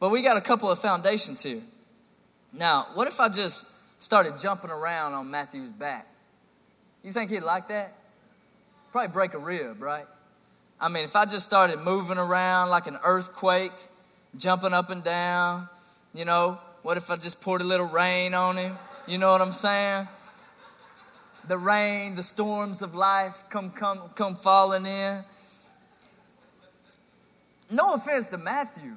But 0.00 0.10
we 0.10 0.20
got 0.20 0.36
a 0.36 0.40
couple 0.40 0.68
of 0.68 0.80
foundations 0.80 1.44
here. 1.44 1.62
Now, 2.52 2.88
what 2.94 3.06
if 3.06 3.20
I 3.20 3.28
just 3.28 3.73
started 4.04 4.36
jumping 4.36 4.68
around 4.68 5.14
on 5.14 5.30
Matthew's 5.30 5.70
back? 5.70 6.06
You 7.02 7.10
think 7.10 7.30
he'd 7.30 7.40
like 7.40 7.68
that? 7.68 7.94
Probably 8.92 9.08
break 9.08 9.32
a 9.32 9.38
rib, 9.38 9.80
right? 9.80 10.04
I 10.78 10.90
mean, 10.90 11.04
if 11.04 11.16
I 11.16 11.24
just 11.24 11.46
started 11.46 11.78
moving 11.78 12.18
around 12.18 12.68
like 12.68 12.86
an 12.86 12.98
earthquake, 13.02 13.72
jumping 14.36 14.74
up 14.74 14.90
and 14.90 15.02
down, 15.02 15.70
you 16.12 16.26
know, 16.26 16.58
what 16.82 16.98
if 16.98 17.10
I 17.10 17.16
just 17.16 17.40
poured 17.40 17.62
a 17.62 17.64
little 17.64 17.86
rain 17.86 18.34
on 18.34 18.58
him? 18.58 18.76
You 19.06 19.16
know 19.16 19.32
what 19.32 19.40
I'm 19.40 19.52
saying? 19.52 20.06
The 21.48 21.56
rain, 21.56 22.14
the 22.14 22.22
storms 22.22 22.82
of 22.82 22.94
life 22.94 23.44
come 23.48 23.70
come 23.70 24.10
come 24.14 24.36
falling 24.36 24.84
in. 24.84 25.24
No 27.70 27.94
offense 27.94 28.26
to 28.28 28.36
Matthew, 28.36 28.96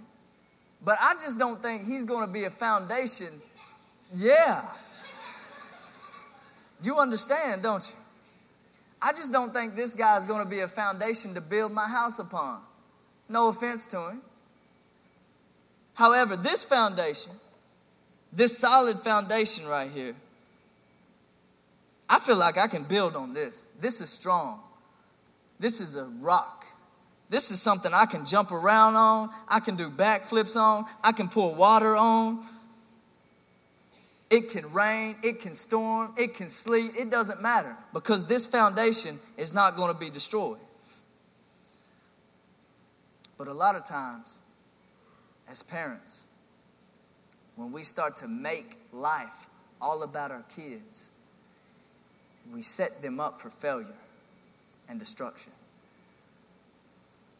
but 0.83 0.97
I 0.99 1.13
just 1.13 1.39
don't 1.39 1.61
think 1.61 1.85
he's 1.85 2.03
going 2.03 2.27
to 2.27 2.31
be 2.31 2.43
a 2.43 2.49
foundation. 2.49 3.29
Yeah. 4.13 4.65
You 6.83 6.97
understand, 6.97 7.63
don't 7.63 7.87
you? 7.87 7.99
I 9.01 9.11
just 9.11 9.31
don't 9.31 9.53
think 9.53 9.75
this 9.75 9.93
guy's 9.93 10.25
going 10.25 10.43
to 10.43 10.49
be 10.49 10.61
a 10.61 10.67
foundation 10.67 11.33
to 11.35 11.41
build 11.41 11.71
my 11.71 11.87
house 11.87 12.19
upon. 12.19 12.61
No 13.29 13.49
offense 13.49 13.85
to 13.87 14.09
him. 14.09 14.21
However, 15.93 16.35
this 16.35 16.63
foundation, 16.63 17.33
this 18.31 18.57
solid 18.57 18.99
foundation 18.99 19.67
right 19.67 19.89
here, 19.89 20.15
I 22.09 22.19
feel 22.19 22.37
like 22.37 22.57
I 22.57 22.67
can 22.67 22.83
build 22.83 23.15
on 23.15 23.33
this. 23.33 23.67
This 23.81 23.99
is 24.01 24.09
strong. 24.09 24.61
This 25.59 25.81
is 25.81 25.95
a 25.95 26.05
rock. 26.05 26.65
This 27.29 27.51
is 27.51 27.61
something 27.61 27.93
I 27.93 28.05
can 28.05 28.25
jump 28.25 28.51
around 28.51 28.95
on, 28.95 29.29
I 29.49 29.59
can 29.59 29.75
do 29.75 29.89
backflips 29.89 30.55
on, 30.55 30.85
I 31.03 31.11
can 31.11 31.27
pour 31.27 31.53
water 31.53 31.95
on. 31.95 32.45
It 34.29 34.49
can 34.49 34.71
rain, 34.73 35.15
it 35.23 35.39
can 35.39 35.53
storm, 35.53 36.13
it 36.17 36.35
can 36.35 36.49
sleet, 36.49 36.91
it 36.97 37.09
doesn't 37.09 37.41
matter 37.41 37.77
because 37.93 38.25
this 38.25 38.45
foundation 38.45 39.19
is 39.37 39.53
not 39.53 39.77
going 39.77 39.93
to 39.93 39.97
be 39.97 40.09
destroyed. 40.09 40.59
But 43.37 43.47
a 43.47 43.53
lot 43.53 43.75
of 43.75 43.85
times, 43.85 44.41
as 45.49 45.63
parents, 45.63 46.25
when 47.55 47.71
we 47.71 47.83
start 47.83 48.17
to 48.17 48.27
make 48.27 48.77
life 48.91 49.47
all 49.81 50.03
about 50.03 50.31
our 50.31 50.43
kids, 50.53 51.11
we 52.51 52.61
set 52.61 53.01
them 53.01 53.19
up 53.19 53.39
for 53.39 53.49
failure 53.49 53.95
and 54.89 54.99
destruction 54.99 55.53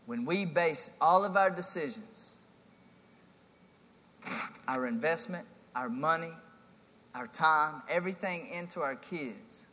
when 0.07 0.23
we 0.23 0.45
base 0.45 0.95
all 1.01 1.25
of 1.25 1.35
our 1.35 1.49
decisions, 1.49 2.37
our 4.67 4.87
investment, 4.87 5.45
our 5.75 5.89
money, 5.89 6.31
our 7.17 7.25
time, 7.27 7.81
everything 7.89 8.47
into 8.53 8.79
our 8.79 8.95
kids, 8.95 9.67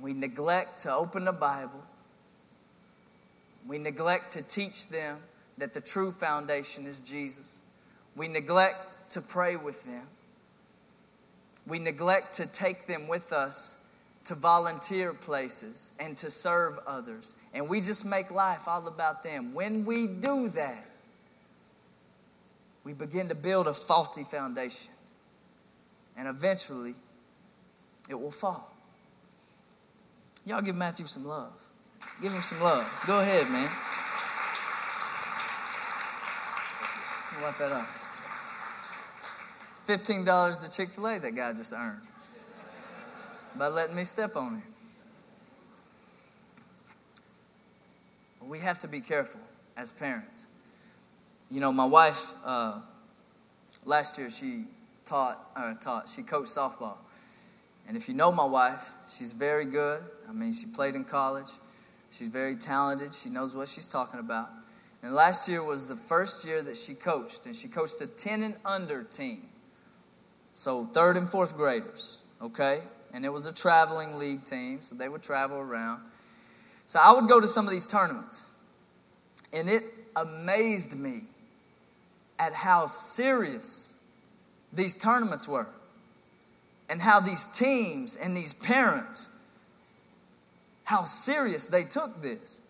we 0.00 0.12
neglect 0.12 0.80
to 0.80 0.92
open 0.92 1.24
the 1.24 1.32
Bible, 1.32 1.82
we 3.66 3.78
neglect 3.78 4.32
to 4.32 4.42
teach 4.42 4.88
them 4.88 5.18
that 5.56 5.72
the 5.72 5.80
true 5.80 6.10
foundation 6.10 6.86
is 6.86 7.00
Jesus, 7.00 7.62
we 8.14 8.28
neglect 8.28 9.10
to 9.10 9.22
pray 9.22 9.56
with 9.56 9.84
them, 9.86 10.06
we 11.66 11.78
neglect 11.78 12.34
to 12.34 12.46
take 12.46 12.86
them 12.86 13.08
with 13.08 13.32
us 13.32 13.78
to 14.24 14.34
volunteer 14.34 15.14
places 15.14 15.92
and 15.98 16.16
to 16.18 16.30
serve 16.30 16.78
others. 16.86 17.34
And 17.54 17.68
we 17.68 17.80
just 17.80 18.04
make 18.04 18.30
life 18.30 18.68
all 18.68 18.86
about 18.86 19.24
them. 19.24 19.52
When 19.52 19.84
we 19.84 20.06
do 20.06 20.48
that, 20.50 20.86
we 22.84 22.92
begin 22.92 23.28
to 23.30 23.34
build 23.34 23.66
a 23.66 23.74
faulty 23.74 24.22
foundation. 24.22 24.91
And 26.16 26.28
eventually, 26.28 26.94
it 28.08 28.14
will 28.14 28.30
fall. 28.30 28.74
Y'all 30.44 30.60
give 30.60 30.76
Matthew 30.76 31.06
some 31.06 31.24
love. 31.24 31.52
Give 32.20 32.32
him 32.32 32.42
some 32.42 32.60
love. 32.60 33.04
Go 33.06 33.20
ahead, 33.20 33.48
man. 33.50 33.68
Wipe 37.42 37.58
that 37.58 37.72
up. 37.72 37.88
$15 39.86 40.64
to 40.64 40.76
Chick 40.76 40.90
fil 40.90 41.08
A 41.08 41.18
that 41.18 41.34
guy 41.34 41.52
just 41.52 41.72
earned 41.72 42.00
by 43.56 43.68
letting 43.68 43.96
me 43.96 44.04
step 44.04 44.36
on 44.36 44.54
him. 44.54 44.62
We 48.40 48.60
have 48.60 48.78
to 48.80 48.88
be 48.88 49.00
careful 49.00 49.40
as 49.76 49.90
parents. 49.90 50.46
You 51.50 51.60
know, 51.60 51.72
my 51.72 51.84
wife, 51.84 52.32
uh, 52.44 52.80
last 53.84 54.18
year 54.18 54.30
she 54.30 54.64
taught, 55.12 55.50
or 55.56 55.76
taught, 55.80 56.08
she 56.08 56.22
coached 56.22 56.50
softball. 56.50 56.96
And 57.86 57.96
if 57.96 58.08
you 58.08 58.14
know 58.14 58.32
my 58.32 58.44
wife, 58.44 58.90
she's 59.10 59.32
very 59.32 59.64
good. 59.64 60.02
I 60.28 60.32
mean, 60.32 60.52
she 60.52 60.66
played 60.66 60.94
in 60.94 61.04
college. 61.04 61.50
She's 62.10 62.28
very 62.28 62.56
talented. 62.56 63.12
She 63.12 63.28
knows 63.28 63.54
what 63.54 63.68
she's 63.68 63.88
talking 63.88 64.20
about. 64.20 64.48
And 65.02 65.14
last 65.14 65.48
year 65.48 65.62
was 65.62 65.88
the 65.88 65.96
first 65.96 66.46
year 66.46 66.62
that 66.62 66.76
she 66.76 66.94
coached, 66.94 67.46
and 67.46 67.54
she 67.54 67.68
coached 67.68 68.00
a 68.00 68.06
10 68.06 68.42
and 68.42 68.54
under 68.64 69.02
team. 69.02 69.42
So, 70.54 70.84
third 70.84 71.16
and 71.16 71.28
fourth 71.28 71.56
graders, 71.56 72.18
okay? 72.40 72.82
and 73.12 73.24
it 73.24 73.32
was 73.32 73.46
a 73.46 73.52
traveling 73.52 74.18
league 74.18 74.44
team, 74.44 74.80
so 74.80 74.94
they 74.94 75.08
would 75.08 75.22
travel 75.22 75.58
around. 75.58 76.00
So 76.86 76.98
I 77.02 77.12
would 77.12 77.28
go 77.28 77.40
to 77.40 77.46
some 77.46 77.66
of 77.66 77.70
these 77.70 77.86
tournaments, 77.86 78.46
and 79.52 79.68
it 79.68 79.82
amazed 80.16 80.98
me 80.98 81.22
at 82.38 82.52
how 82.52 82.86
serious 82.86 83.91
these 84.72 84.94
tournaments 84.94 85.46
were, 85.46 85.68
and 86.88 87.00
how 87.00 87.20
these 87.20 87.46
teams 87.46 88.16
and 88.16 88.36
these 88.36 88.52
parents, 88.52 89.28
how 90.84 91.04
serious 91.04 91.66
they 91.66 91.84
took 91.84 92.22
this. 92.22 92.60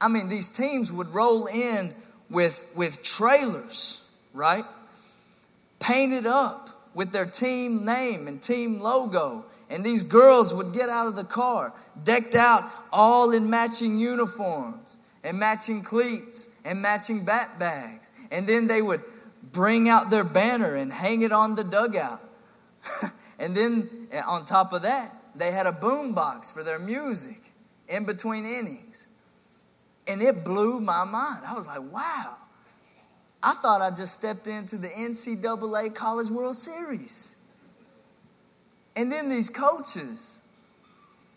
I 0.00 0.08
mean, 0.08 0.28
these 0.28 0.50
teams 0.50 0.92
would 0.92 1.14
roll 1.14 1.46
in 1.46 1.94
with, 2.30 2.66
with 2.74 3.02
trailers, 3.02 4.08
right? 4.32 4.64
Painted 5.80 6.26
up 6.26 6.70
with 6.94 7.12
their 7.12 7.26
team 7.26 7.84
name 7.84 8.26
and 8.26 8.40
team 8.40 8.80
logo 8.80 9.44
and 9.72 9.82
these 9.82 10.02
girls 10.02 10.52
would 10.52 10.74
get 10.74 10.90
out 10.90 11.06
of 11.06 11.16
the 11.16 11.24
car, 11.24 11.72
decked 12.04 12.34
out 12.34 12.62
all 12.92 13.32
in 13.32 13.48
matching 13.48 13.98
uniforms 13.98 14.98
and 15.24 15.38
matching 15.38 15.80
cleats 15.80 16.50
and 16.66 16.82
matching 16.82 17.24
bat 17.24 17.58
bags. 17.58 18.12
And 18.30 18.46
then 18.46 18.66
they 18.66 18.82
would 18.82 19.00
bring 19.52 19.88
out 19.88 20.10
their 20.10 20.24
banner 20.24 20.74
and 20.74 20.92
hang 20.92 21.22
it 21.22 21.32
on 21.32 21.54
the 21.54 21.64
dugout. 21.64 22.20
and 23.38 23.54
then 23.54 24.08
eh, 24.10 24.22
on 24.26 24.44
top 24.44 24.72
of 24.72 24.82
that, 24.82 25.14
they 25.34 25.50
had 25.50 25.66
a 25.66 25.72
boom 25.72 26.14
box 26.14 26.50
for 26.50 26.62
their 26.62 26.78
music 26.78 27.40
in 27.88 28.04
between 28.04 28.44
innings. 28.44 29.06
And 30.08 30.20
it 30.20 30.44
blew 30.44 30.80
my 30.80 31.04
mind. 31.04 31.44
I 31.46 31.54
was 31.54 31.66
like, 31.66 31.80
wow. 31.92 32.36
I 33.42 33.52
thought 33.54 33.80
I 33.80 33.90
just 33.90 34.14
stepped 34.14 34.46
into 34.46 34.76
the 34.76 34.88
NCAA 34.88 35.94
College 35.94 36.30
World 36.30 36.56
Series. 36.56 37.34
And 38.94 39.10
then 39.10 39.28
these 39.28 39.48
coaches, 39.48 40.40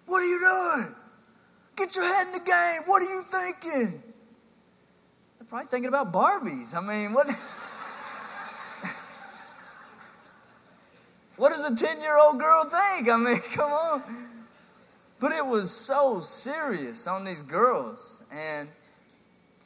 what 0.05 0.21
are 0.23 0.27
you 0.27 0.39
doing? 0.39 0.95
Get 1.75 1.95
your 1.95 2.05
head 2.05 2.27
in 2.27 2.33
the 2.33 2.39
game. 2.39 2.81
What 2.85 3.01
are 3.01 3.05
you 3.05 3.23
thinking? 3.23 4.03
They're 5.37 5.47
probably 5.47 5.67
thinking 5.67 5.89
about 5.89 6.11
Barbies. 6.11 6.75
I 6.75 6.81
mean, 6.81 7.13
what? 7.13 7.27
what 11.37 11.49
does 11.49 11.65
a 11.69 11.75
10 11.75 12.01
year 12.01 12.17
old 12.17 12.39
girl 12.39 12.63
think? 12.63 13.09
I 13.09 13.17
mean, 13.17 13.39
come 13.53 13.71
on. 13.71 14.03
But 15.19 15.31
it 15.31 15.45
was 15.45 15.71
so 15.71 16.21
serious 16.21 17.07
on 17.07 17.23
these 17.23 17.43
girls. 17.43 18.23
And 18.31 18.69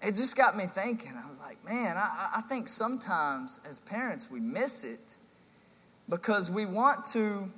it 0.04 0.16
just 0.16 0.38
got 0.38 0.56
me 0.56 0.66
thinking. 0.66 1.14
I 1.16 1.28
was 1.28 1.42
like, 1.42 1.64
man, 1.66 1.98
I, 1.98 2.30
I 2.38 2.42
think 2.42 2.68
sometimes 2.68 3.60
as 3.68 3.80
parents 3.80 4.30
we 4.32 4.40
miss 4.40 4.84
it 4.84 5.18
because 6.08 6.50
we 6.50 6.66
want 6.66 7.06
to 7.14 7.52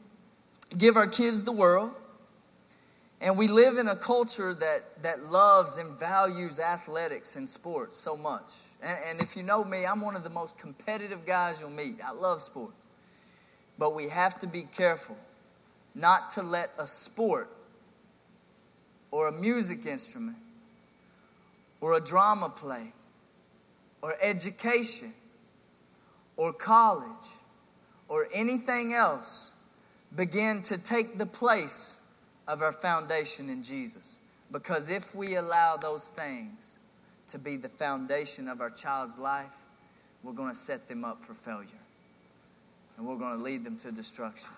give 0.78 0.96
our 0.96 1.08
kids 1.08 1.44
the 1.44 1.52
world. 1.52 1.92
And 3.24 3.38
we 3.38 3.48
live 3.48 3.78
in 3.78 3.88
a 3.88 3.96
culture 3.96 4.56
that, 4.56 5.04
that 5.04 5.32
loves 5.32 5.78
and 5.78 6.00
values 6.00 6.60
athletics 6.60 7.36
and 7.36 7.48
sports 7.48 7.96
so 7.96 8.18
much. 8.18 8.54
And, 8.82 8.98
and 9.10 9.22
if 9.22 9.38
you 9.38 9.44
know 9.44 9.64
me, 9.64 9.86
I'm 9.86 10.02
one 10.02 10.16
of 10.16 10.24
the 10.24 10.32
most 10.32 10.58
competitive 10.58 11.24
guys 11.24 11.62
you'll 11.62 11.70
meet. 11.70 12.00
I 12.04 12.14
love 12.14 12.42
sports. 12.42 12.81
But 13.82 13.96
we 13.96 14.10
have 14.10 14.38
to 14.38 14.48
be 14.48 14.62
careful 14.62 15.18
not 15.96 16.30
to 16.36 16.44
let 16.44 16.70
a 16.78 16.86
sport 16.86 17.50
or 19.10 19.28
a 19.28 19.32
music 19.32 19.88
instrument 19.88 20.38
or 21.82 21.98
a 21.98 22.00
drama 22.00 22.50
play 22.50 22.94
or 24.04 24.14
education 24.22 25.14
or 26.38 26.54
college 26.54 27.40
or 28.08 28.28
anything 28.36 28.94
else 28.94 29.56
begin 30.16 30.62
to 30.62 30.78
take 30.78 31.18
the 31.18 31.26
place 31.26 32.00
of 32.48 32.62
our 32.62 32.74
foundation 32.74 33.50
in 33.50 33.64
Jesus. 33.64 34.20
Because 34.52 34.92
if 34.92 35.16
we 35.16 35.38
allow 35.38 35.76
those 35.76 36.10
things 36.10 36.78
to 37.30 37.40
be 37.40 37.58
the 37.58 37.70
foundation 37.70 38.48
of 38.48 38.62
our 38.62 38.70
child's 38.70 39.18
life, 39.18 39.66
we're 40.22 40.34
going 40.34 40.50
to 40.50 40.56
set 40.56 40.88
them 40.88 41.04
up 41.04 41.24
for 41.24 41.34
failure. 41.34 41.81
And 43.02 43.10
we're 43.10 43.18
going 43.18 43.36
to 43.36 43.44
lead 43.44 43.64
them 43.64 43.78
to 43.78 43.92
destruction. 43.92 44.52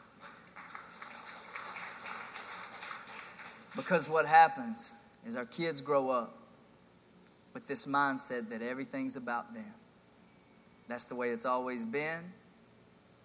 Because 3.74 4.10
what 4.10 4.26
happens 4.26 4.92
is 5.26 5.38
our 5.38 5.46
kids 5.46 5.80
grow 5.80 6.10
up 6.10 6.36
with 7.54 7.68
this 7.68 7.86
mindset 7.86 8.50
that 8.50 8.62
everything's 8.62 9.16
about 9.16 9.54
them. 9.54 9.72
That's 10.90 11.08
the 11.08 11.16
way 11.16 11.30
it's 11.30 11.46
always 11.46 11.86
been. 11.86 12.20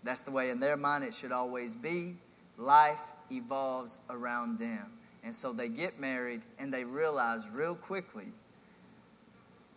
That's 0.05 0.23
the 0.23 0.31
way 0.31 0.51
in 0.51 0.61
their 0.61 0.77
mind 0.77 1.03
it 1.03 1.13
should 1.13 1.33
always 1.33 1.75
be. 1.75 2.15
Life 2.57 3.03
evolves 3.29 3.99
around 4.09 4.61
them. 4.61 4.87
And 5.25 5.35
so 5.35 5.53
they 5.53 5.69
get 5.69 5.99
married 5.99 6.43
and 6.61 6.73
they 6.73 6.85
realize 6.85 7.49
real 7.53 7.75
quickly 7.75 8.29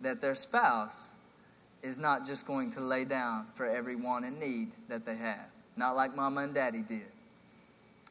that 0.02 0.22
their 0.22 0.36
spouse 0.36 1.10
is 1.84 1.98
not 1.98 2.26
just 2.26 2.46
going 2.46 2.70
to 2.72 2.82
lay 2.82 3.06
down 3.06 3.48
for 3.54 3.66
every 3.66 3.96
want 3.96 4.26
and 4.26 4.40
need 4.40 4.70
that 4.88 5.06
they 5.06 5.16
have, 5.16 5.50
not 5.76 5.96
like 5.96 6.16
mama 6.16 6.42
and 6.42 6.54
daddy 6.54 6.82
did. 6.82 7.08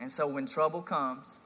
And 0.01 0.11
so 0.11 0.29
when 0.29 0.47
trouble 0.47 0.83
comes 0.83 1.41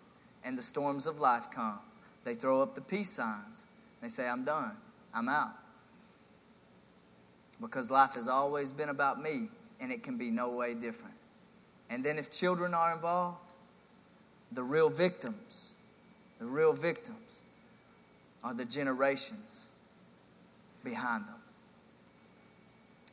and 0.44 0.56
the 0.56 0.62
storms 0.62 1.06
of 1.06 1.18
life 1.18 1.50
come, 1.50 1.78
they 2.24 2.34
throw 2.34 2.62
up 2.62 2.74
the 2.74 2.80
peace 2.80 3.10
signs. 3.10 3.66
They 4.00 4.08
say, 4.08 4.28
I'm 4.28 4.44
done. 4.44 4.76
I'm 5.12 5.28
out. 5.28 5.52
Because 7.60 7.90
life 7.90 8.14
has 8.14 8.28
always 8.28 8.72
been 8.72 8.88
about 8.88 9.22
me, 9.22 9.48
and 9.80 9.92
it 9.92 10.02
can 10.02 10.16
be 10.16 10.30
no 10.30 10.50
way 10.50 10.74
different. 10.74 11.14
And 11.90 12.02
then 12.04 12.18
if 12.18 12.30
children 12.30 12.74
are 12.74 12.94
involved, 12.94 13.52
the 14.52 14.62
real 14.62 14.90
victims, 14.90 15.72
the 16.38 16.46
real 16.46 16.72
victims 16.72 17.42
are 18.42 18.54
the 18.54 18.64
generations 18.64 19.68
behind 20.82 21.26
them. 21.26 21.34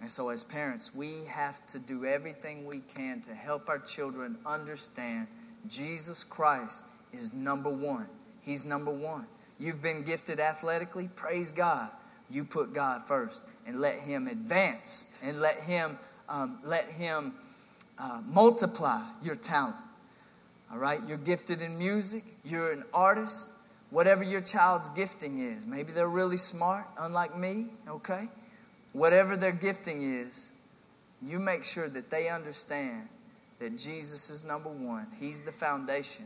And 0.01 0.11
so, 0.11 0.29
as 0.29 0.43
parents, 0.43 0.95
we 0.95 1.25
have 1.29 1.63
to 1.67 1.79
do 1.79 2.05
everything 2.05 2.65
we 2.65 2.79
can 2.79 3.21
to 3.21 3.35
help 3.35 3.69
our 3.69 3.77
children 3.77 4.37
understand 4.45 5.27
Jesus 5.67 6.23
Christ 6.23 6.87
is 7.13 7.33
number 7.33 7.69
one. 7.69 8.07
He's 8.41 8.65
number 8.65 8.91
one. 8.91 9.27
You've 9.59 9.83
been 9.83 10.03
gifted 10.03 10.39
athletically, 10.39 11.09
praise 11.15 11.51
God. 11.51 11.91
You 12.31 12.43
put 12.43 12.73
God 12.73 13.03
first 13.03 13.45
and 13.67 13.79
let 13.79 13.99
Him 13.99 14.27
advance 14.27 15.13
and 15.21 15.39
let 15.39 15.57
Him 15.57 15.99
um, 16.27 16.59
let 16.63 16.89
Him 16.89 17.33
uh, 17.99 18.21
multiply 18.25 19.03
your 19.21 19.35
talent. 19.35 19.75
All 20.71 20.79
right, 20.79 20.99
you're 21.07 21.17
gifted 21.17 21.61
in 21.61 21.77
music. 21.77 22.23
You're 22.43 22.71
an 22.71 22.83
artist. 22.93 23.51
Whatever 23.89 24.23
your 24.23 24.39
child's 24.39 24.87
gifting 24.89 25.37
is, 25.37 25.67
maybe 25.67 25.91
they're 25.91 26.07
really 26.07 26.37
smart, 26.37 26.85
unlike 26.97 27.37
me. 27.37 27.67
Okay, 27.87 28.29
whatever 28.93 29.37
their 29.37 29.51
gifting 29.51 30.01
is, 30.03 30.51
you 31.21 31.39
make 31.39 31.63
sure 31.63 31.87
that 31.89 32.09
they 32.09 32.29
understand 32.29 33.07
that 33.59 33.77
Jesus 33.77 34.29
is 34.29 34.43
number 34.43 34.69
one. 34.69 35.07
He's 35.19 35.41
the 35.41 35.51
foundation. 35.51 36.25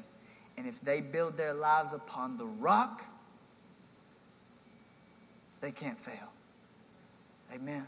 And 0.58 0.66
if 0.66 0.80
they 0.80 1.02
build 1.02 1.36
their 1.36 1.54
lives 1.54 1.94
upon 1.94 2.38
the 2.38 2.46
rock, 2.46 3.04
they 5.60 5.72
can't 5.72 6.00
fail. 6.00 6.32
Amen. 7.54 7.86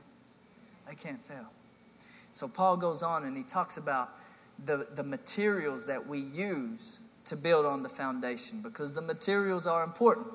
They 0.87 0.95
can't 0.95 1.21
fail. 1.21 1.47
So 2.33 2.47
Paul 2.47 2.77
goes 2.77 3.03
on 3.03 3.23
and 3.23 3.37
he 3.37 3.43
talks 3.43 3.77
about 3.77 4.09
the, 4.65 4.87
the 4.95 5.03
materials 5.03 5.85
that 5.85 6.07
we 6.07 6.19
use 6.19 6.99
to 7.25 7.35
build 7.35 7.65
on 7.65 7.83
the 7.83 7.89
foundation 7.89 8.61
because 8.61 8.93
the 8.93 9.01
materials 9.01 9.67
are 9.67 9.83
important. 9.83 10.27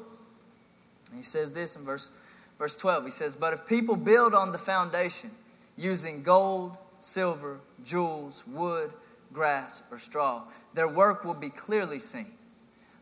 He 1.14 1.22
says 1.22 1.52
this 1.52 1.76
in 1.76 1.84
verse, 1.84 2.16
verse 2.58 2.76
12. 2.76 3.04
He 3.04 3.10
says, 3.10 3.36
But 3.36 3.52
if 3.52 3.66
people 3.66 3.96
build 3.96 4.34
on 4.34 4.52
the 4.52 4.58
foundation 4.58 5.30
using 5.76 6.22
gold, 6.22 6.76
silver, 7.00 7.60
jewels, 7.84 8.44
wood, 8.46 8.92
grass, 9.32 9.82
or 9.90 9.98
straw, 9.98 10.42
their 10.74 10.88
work 10.88 11.24
will 11.24 11.34
be 11.34 11.48
clearly 11.48 11.98
seen 11.98 12.32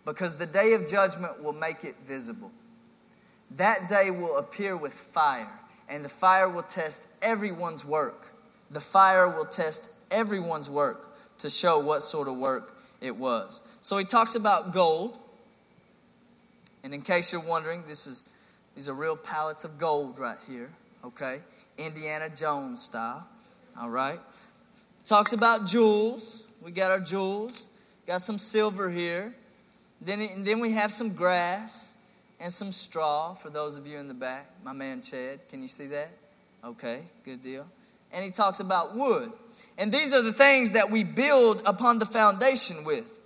because 0.04 0.36
the 0.36 0.46
day 0.46 0.72
of 0.72 0.86
judgment 0.86 1.42
will 1.42 1.52
make 1.52 1.84
it 1.84 1.96
visible 2.04 2.50
that 3.56 3.88
day 3.88 4.10
will 4.10 4.38
appear 4.38 4.76
with 4.76 4.92
fire, 4.92 5.58
and 5.88 6.04
the 6.04 6.08
fire 6.08 6.48
will 6.48 6.62
test 6.62 7.08
everyone's 7.20 7.84
work. 7.84 8.32
The 8.70 8.80
fire 8.80 9.28
will 9.28 9.46
test 9.46 9.90
everyone's 10.10 10.70
work 10.70 11.08
to 11.38 11.50
show 11.50 11.78
what 11.78 12.02
sort 12.02 12.28
of 12.28 12.36
work 12.36 12.76
it 13.00 13.16
was. 13.16 13.62
So 13.80 13.96
he 13.98 14.04
talks 14.04 14.34
about 14.34 14.72
gold. 14.72 15.18
And 16.84 16.94
in 16.94 17.02
case 17.02 17.32
you're 17.32 17.42
wondering, 17.42 17.84
this 17.86 18.06
is 18.06 18.24
these 18.74 18.88
are 18.88 18.94
real 18.94 19.16
pallets 19.16 19.64
of 19.64 19.78
gold 19.78 20.18
right 20.18 20.38
here, 20.48 20.70
okay? 21.04 21.40
Indiana 21.78 22.28
Jones 22.28 22.82
style. 22.82 23.26
All 23.78 23.90
right. 23.90 24.20
Talks 25.04 25.32
about 25.32 25.66
jewels. 25.66 26.44
We 26.62 26.70
got 26.70 26.90
our 26.90 27.00
jewels. 27.00 27.68
Got 28.06 28.20
some 28.20 28.38
silver 28.38 28.90
here. 28.90 29.34
Then, 30.00 30.20
and 30.20 30.46
then 30.46 30.60
we 30.60 30.72
have 30.72 30.92
some 30.92 31.14
grass 31.14 31.92
and 32.40 32.52
some 32.52 32.72
straw 32.72 33.34
for 33.34 33.50
those 33.50 33.76
of 33.76 33.86
you 33.86 33.98
in 33.98 34.08
the 34.08 34.14
back. 34.14 34.50
My 34.64 34.72
man 34.72 35.02
Chad, 35.02 35.46
can 35.48 35.60
you 35.60 35.68
see 35.68 35.86
that? 35.88 36.10
Okay, 36.64 37.00
good 37.24 37.42
deal. 37.42 37.66
And 38.12 38.24
he 38.24 38.30
talks 38.30 38.60
about 38.60 38.96
wood. 38.96 39.30
And 39.78 39.92
these 39.92 40.12
are 40.12 40.22
the 40.22 40.32
things 40.32 40.72
that 40.72 40.90
we 40.90 41.04
build 41.04 41.62
upon 41.66 41.98
the 41.98 42.06
foundation 42.06 42.84
with. 42.84 43.18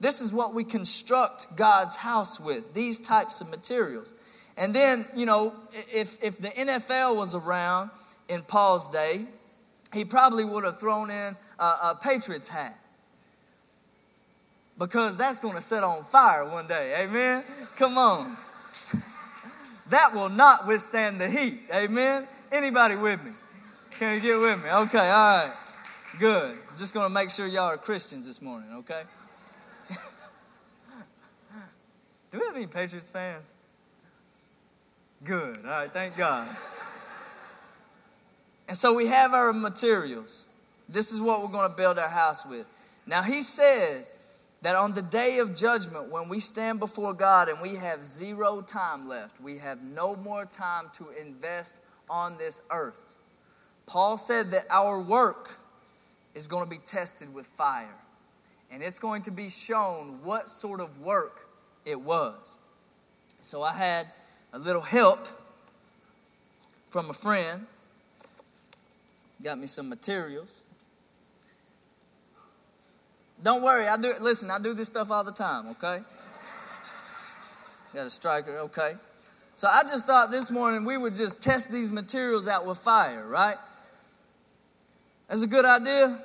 This 0.00 0.20
is 0.20 0.32
what 0.32 0.54
we 0.54 0.64
construct 0.64 1.54
God's 1.56 1.96
house 1.96 2.40
with, 2.40 2.72
these 2.72 2.98
types 3.00 3.40
of 3.40 3.50
materials. 3.50 4.14
And 4.60 4.74
then, 4.74 5.06
you 5.16 5.24
know, 5.24 5.54
if, 5.72 6.22
if 6.22 6.38
the 6.38 6.48
NFL 6.48 7.16
was 7.16 7.34
around 7.34 7.90
in 8.28 8.42
Paul's 8.42 8.86
day, 8.90 9.24
he 9.92 10.04
probably 10.04 10.44
would 10.44 10.64
have 10.64 10.78
thrown 10.78 11.10
in 11.10 11.34
a, 11.58 11.64
a 11.64 11.98
Patriots 12.00 12.46
hat 12.46 12.78
because 14.78 15.16
that's 15.16 15.40
going 15.40 15.54
to 15.54 15.62
set 15.62 15.82
on 15.82 16.04
fire 16.04 16.44
one 16.44 16.66
day. 16.66 17.02
Amen? 17.02 17.42
Come 17.76 17.96
on 17.96 18.36
that 19.88 20.14
will 20.14 20.28
not 20.28 20.66
withstand 20.66 21.18
the 21.18 21.28
heat. 21.28 21.62
Amen? 21.74 22.28
Anybody 22.52 22.96
with 22.96 23.24
me? 23.24 23.32
Can 23.98 24.14
you 24.14 24.20
get 24.20 24.38
with 24.38 24.62
me? 24.62 24.70
Okay, 24.70 25.10
all 25.10 25.44
right. 25.44 25.52
Good. 26.18 26.58
Just 26.76 26.92
going 26.92 27.08
to 27.08 27.12
make 27.12 27.30
sure 27.30 27.46
y'all 27.46 27.64
are 27.64 27.78
Christians 27.78 28.26
this 28.26 28.42
morning, 28.42 28.70
okay? 28.74 29.02
Do 32.30 32.38
we 32.38 32.44
have 32.44 32.56
any 32.56 32.66
Patriots 32.66 33.10
fans? 33.10 33.56
Good. 35.22 35.58
All 35.58 35.70
right, 35.70 35.92
thank 35.92 36.16
God. 36.16 36.48
And 38.68 38.76
so 38.76 38.94
we 38.94 39.06
have 39.08 39.34
our 39.34 39.52
materials. 39.52 40.46
This 40.88 41.12
is 41.12 41.20
what 41.20 41.42
we're 41.42 41.48
going 41.48 41.68
to 41.68 41.76
build 41.76 41.98
our 41.98 42.08
house 42.08 42.46
with. 42.46 42.66
Now, 43.06 43.22
he 43.22 43.42
said 43.42 44.06
that 44.62 44.76
on 44.76 44.94
the 44.94 45.02
day 45.02 45.38
of 45.38 45.54
judgment, 45.54 46.10
when 46.10 46.28
we 46.28 46.38
stand 46.38 46.80
before 46.80 47.12
God 47.12 47.48
and 47.48 47.60
we 47.60 47.74
have 47.74 48.02
zero 48.02 48.62
time 48.62 49.08
left, 49.08 49.40
we 49.40 49.58
have 49.58 49.82
no 49.82 50.16
more 50.16 50.46
time 50.46 50.86
to 50.94 51.08
invest 51.20 51.82
on 52.08 52.38
this 52.38 52.62
earth. 52.70 53.16
Paul 53.86 54.16
said 54.16 54.52
that 54.52 54.64
our 54.70 55.00
work 55.00 55.58
is 56.34 56.46
going 56.46 56.64
to 56.64 56.70
be 56.70 56.78
tested 56.78 57.34
with 57.34 57.46
fire, 57.46 57.96
and 58.70 58.82
it's 58.82 58.98
going 58.98 59.22
to 59.22 59.30
be 59.30 59.48
shown 59.48 60.20
what 60.22 60.48
sort 60.48 60.80
of 60.80 61.00
work 61.00 61.48
it 61.84 62.00
was. 62.00 62.58
So 63.42 63.62
I 63.62 63.72
had 63.72 64.06
a 64.52 64.58
little 64.58 64.82
help 64.82 65.26
from 66.90 67.08
a 67.10 67.12
friend, 67.12 67.66
got 69.42 69.58
me 69.58 69.66
some 69.66 69.88
materials. 69.88 70.62
Don't 73.42 73.62
worry, 73.62 73.86
I 73.86 73.96
do 73.96 74.14
listen, 74.20 74.50
I 74.50 74.58
do 74.58 74.74
this 74.74 74.88
stuff 74.88 75.10
all 75.10 75.24
the 75.24 75.32
time, 75.32 75.68
okay? 75.68 76.02
Got 77.94 78.06
a 78.06 78.10
striker, 78.10 78.58
okay. 78.58 78.94
So 79.54 79.68
I 79.68 79.82
just 79.82 80.06
thought 80.06 80.30
this 80.30 80.50
morning 80.50 80.84
we 80.84 80.96
would 80.96 81.14
just 81.14 81.42
test 81.42 81.70
these 81.70 81.90
materials 81.90 82.48
out 82.48 82.66
with 82.66 82.78
fire, 82.78 83.26
right? 83.26 83.56
That's 85.28 85.42
a 85.42 85.46
good 85.46 85.64
idea. 85.64 86.18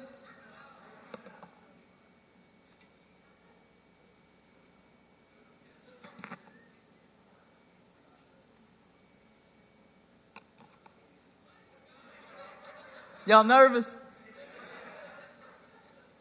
Y'all 13.26 13.44
nervous? 13.44 14.02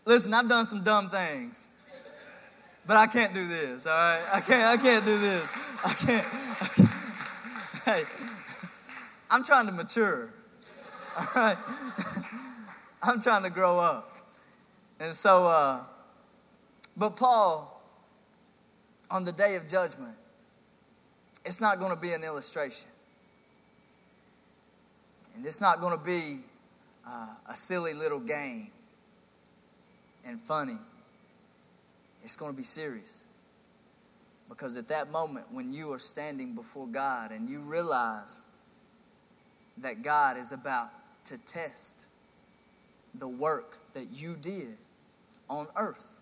Listen, 0.07 0.33
I've 0.33 0.49
done 0.49 0.65
some 0.67 0.83
dumb 0.83 1.11
things. 1.11 1.69
But 2.87 2.97
I 2.97 3.07
can't 3.07 3.33
do 3.33 3.47
this, 3.47 3.87
all 3.87 3.93
right? 3.93 4.23
I 4.31 4.41
can't 4.41 4.65
I 4.65 4.83
can't 4.83 5.05
do 5.05 5.19
this. 5.19 5.49
I 5.85 5.93
can't. 5.95 6.27
I 6.61 6.67
can't. 6.67 6.89
Hey, 7.85 8.05
I'm 9.31 9.43
trying 9.43 9.67
to 9.67 9.73
mature. 9.73 10.33
All 11.19 11.27
right? 11.35 11.57
I'm 13.03 13.21
trying 13.21 13.43
to 13.43 13.51
grow 13.51 13.79
up. 13.79 14.15
And 15.01 15.15
so 15.15 15.47
uh 15.47 15.81
but 16.97 17.17
Paul 17.17 17.71
on 19.11 19.25
the 19.25 19.33
day 19.33 19.57
of 19.57 19.67
judgment, 19.67 20.15
it's 21.45 21.61
not 21.61 21.79
going 21.79 21.95
to 21.95 22.01
be 22.01 22.13
an 22.13 22.25
illustration. 22.25 22.89
And 25.37 25.45
it's 25.45 25.61
not 25.61 25.81
going 25.81 25.97
to 25.97 26.03
be 26.03 26.41
uh, 27.07 27.29
a 27.49 27.57
silly 27.57 27.95
little 27.95 28.21
game 28.21 28.69
and 30.25 30.41
funny. 30.41 30.79
It's 32.23 32.37
going 32.37 32.53
to 32.53 32.57
be 32.57 32.65
serious. 32.65 33.27
Because 34.49 34.77
at 34.77 34.89
that 34.89 35.11
moment, 35.11 35.47
when 35.51 35.73
you 35.73 35.93
are 35.93 35.99
standing 35.99 36.55
before 36.55 36.87
God 36.87 37.31
and 37.31 37.49
you 37.49 37.61
realize 37.61 38.43
that 39.79 40.03
God 40.03 40.37
is 40.37 40.53
about 40.53 40.91
to 41.25 41.39
test 41.39 42.07
the 43.15 43.29
work 43.29 43.79
that 43.95 44.07
you 44.13 44.37
did 44.41 44.77
on 45.49 45.67
earth, 45.77 46.21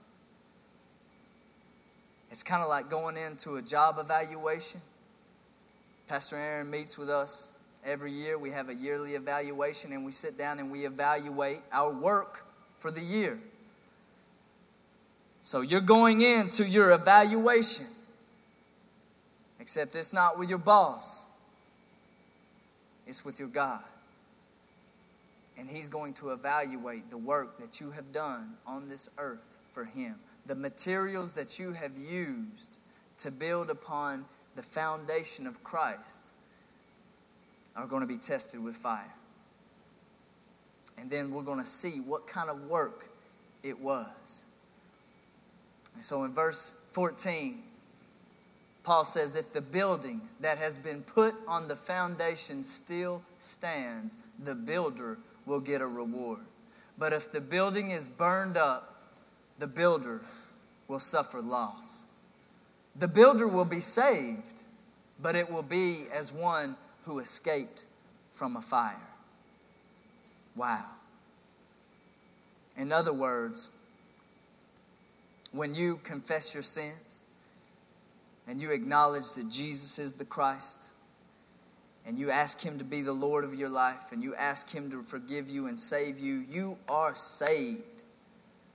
it's 2.31 2.42
kind 2.42 2.62
of 2.62 2.68
like 2.68 2.88
going 2.88 3.16
into 3.16 3.57
a 3.57 3.62
job 3.62 3.97
evaluation. 3.99 4.81
Pastor 6.09 6.37
Aaron 6.37 6.71
meets 6.71 6.97
with 6.97 7.11
us 7.11 7.51
Every 7.85 8.12
year 8.12 8.38
we 8.38 8.51
have 8.51 8.68
a 8.68 8.75
yearly 8.75 9.14
evaluation 9.14 9.92
and 9.92 10.05
we 10.05 10.12
sit 10.12 10.38
down 10.38 10.61
and 10.61 10.71
we 10.71 10.87
evaluate 10.87 11.61
our 11.73 11.90
work 11.90 12.45
for 12.79 12.90
the 12.90 13.01
year. 13.01 13.38
So 15.42 15.61
you're 15.61 15.81
going 15.81 16.21
into 16.21 16.64
your 16.64 16.92
evaluation, 16.92 17.87
except 19.59 19.97
it's 19.97 20.12
not 20.12 20.38
with 20.38 20.49
your 20.49 20.59
boss, 20.59 21.27
it's 23.07 23.25
with 23.25 23.40
your 23.40 23.49
God. 23.49 23.83
And 25.59 25.68
He's 25.68 25.88
going 25.88 26.14
to 26.14 26.31
evaluate 26.31 27.11
the 27.11 27.18
work 27.18 27.59
that 27.59 27.81
you 27.81 27.90
have 27.90 28.12
done 28.12 28.55
on 28.66 28.88
this 28.88 29.11
earth 29.18 29.59
for 29.71 29.85
Him, 29.85 30.14
the 30.47 30.55
materials 30.55 31.33
that 31.33 31.59
you 31.59 31.73
have 31.73 31.99
used 31.99 32.79
to 33.18 33.31
build 33.33 33.68
upon 33.68 34.25
the 34.55 34.62
foundation 34.62 35.47
of 35.47 35.62
Christ 35.64 36.32
are 37.76 37.87
going 37.87 38.02
to 38.02 38.06
be 38.06 38.16
tested 38.16 38.62
with 38.62 38.76
fire. 38.76 39.14
And 40.98 41.11
then 41.11 41.32
we're 41.32 41.42
going 41.42 41.61
to 41.61 41.66
see 41.66 42.00
what 42.00 42.26
kind 42.26 42.50
of 42.50 42.66
work 42.66 43.08
it 43.62 43.78
was. 43.80 44.44
And 45.94 46.04
so 46.04 46.24
in 46.24 46.32
verse 46.32 46.76
14, 46.92 47.62
Paul 48.82 49.04
says, 49.04 49.37
If 49.37 49.52
the 49.52 49.61
building 49.61 50.20
that 50.40 50.58
has 50.58 50.78
been 50.78 51.02
put 51.02 51.35
on 51.46 51.68
the 51.68 51.76
foundation 51.76 52.64
still 52.64 53.22
stands, 53.38 54.16
the 54.42 54.54
builder 54.54 55.18
will 55.46 55.61
get 55.61 55.80
a 55.80 55.87
reward. 55.87 56.40
But 56.98 57.12
if 57.12 57.32
the 57.32 57.40
building 57.40 57.90
is 57.90 58.08
burned 58.08 58.56
up, 58.56 58.94
the 59.58 59.66
builder 59.66 60.20
will 60.88 60.98
suffer 60.98 61.40
loss. 61.40 62.04
The 62.96 63.08
builder 63.08 63.48
will 63.48 63.64
be 63.64 63.80
saved, 63.80 64.62
but 65.20 65.35
it 65.35 65.50
will 65.50 65.62
be 65.62 66.04
as 66.12 66.32
one 66.32 66.76
who 67.04 67.18
escaped 67.18 67.84
from 68.32 68.56
a 68.56 68.60
fire. 68.60 68.96
Wow. 70.56 70.84
In 72.76 72.92
other 72.92 73.12
words, 73.12 73.70
when 75.52 75.74
you 75.74 75.98
confess 76.02 76.54
your 76.54 76.62
sins 76.62 77.22
and 78.46 78.60
you 78.60 78.72
acknowledge 78.72 79.32
that 79.34 79.50
Jesus 79.50 79.98
is 79.98 80.14
the 80.14 80.24
Christ, 80.24 80.90
and 82.04 82.18
you 82.18 82.30
ask 82.30 82.60
Him 82.60 82.78
to 82.78 82.84
be 82.84 83.02
the 83.02 83.12
Lord 83.12 83.44
of 83.44 83.54
your 83.54 83.68
life, 83.68 84.10
and 84.10 84.22
you 84.22 84.34
ask 84.34 84.72
Him 84.72 84.90
to 84.90 85.02
forgive 85.02 85.48
you 85.48 85.66
and 85.66 85.78
save 85.78 86.18
you, 86.18 86.44
you 86.48 86.78
are 86.88 87.14
saved. 87.14 88.02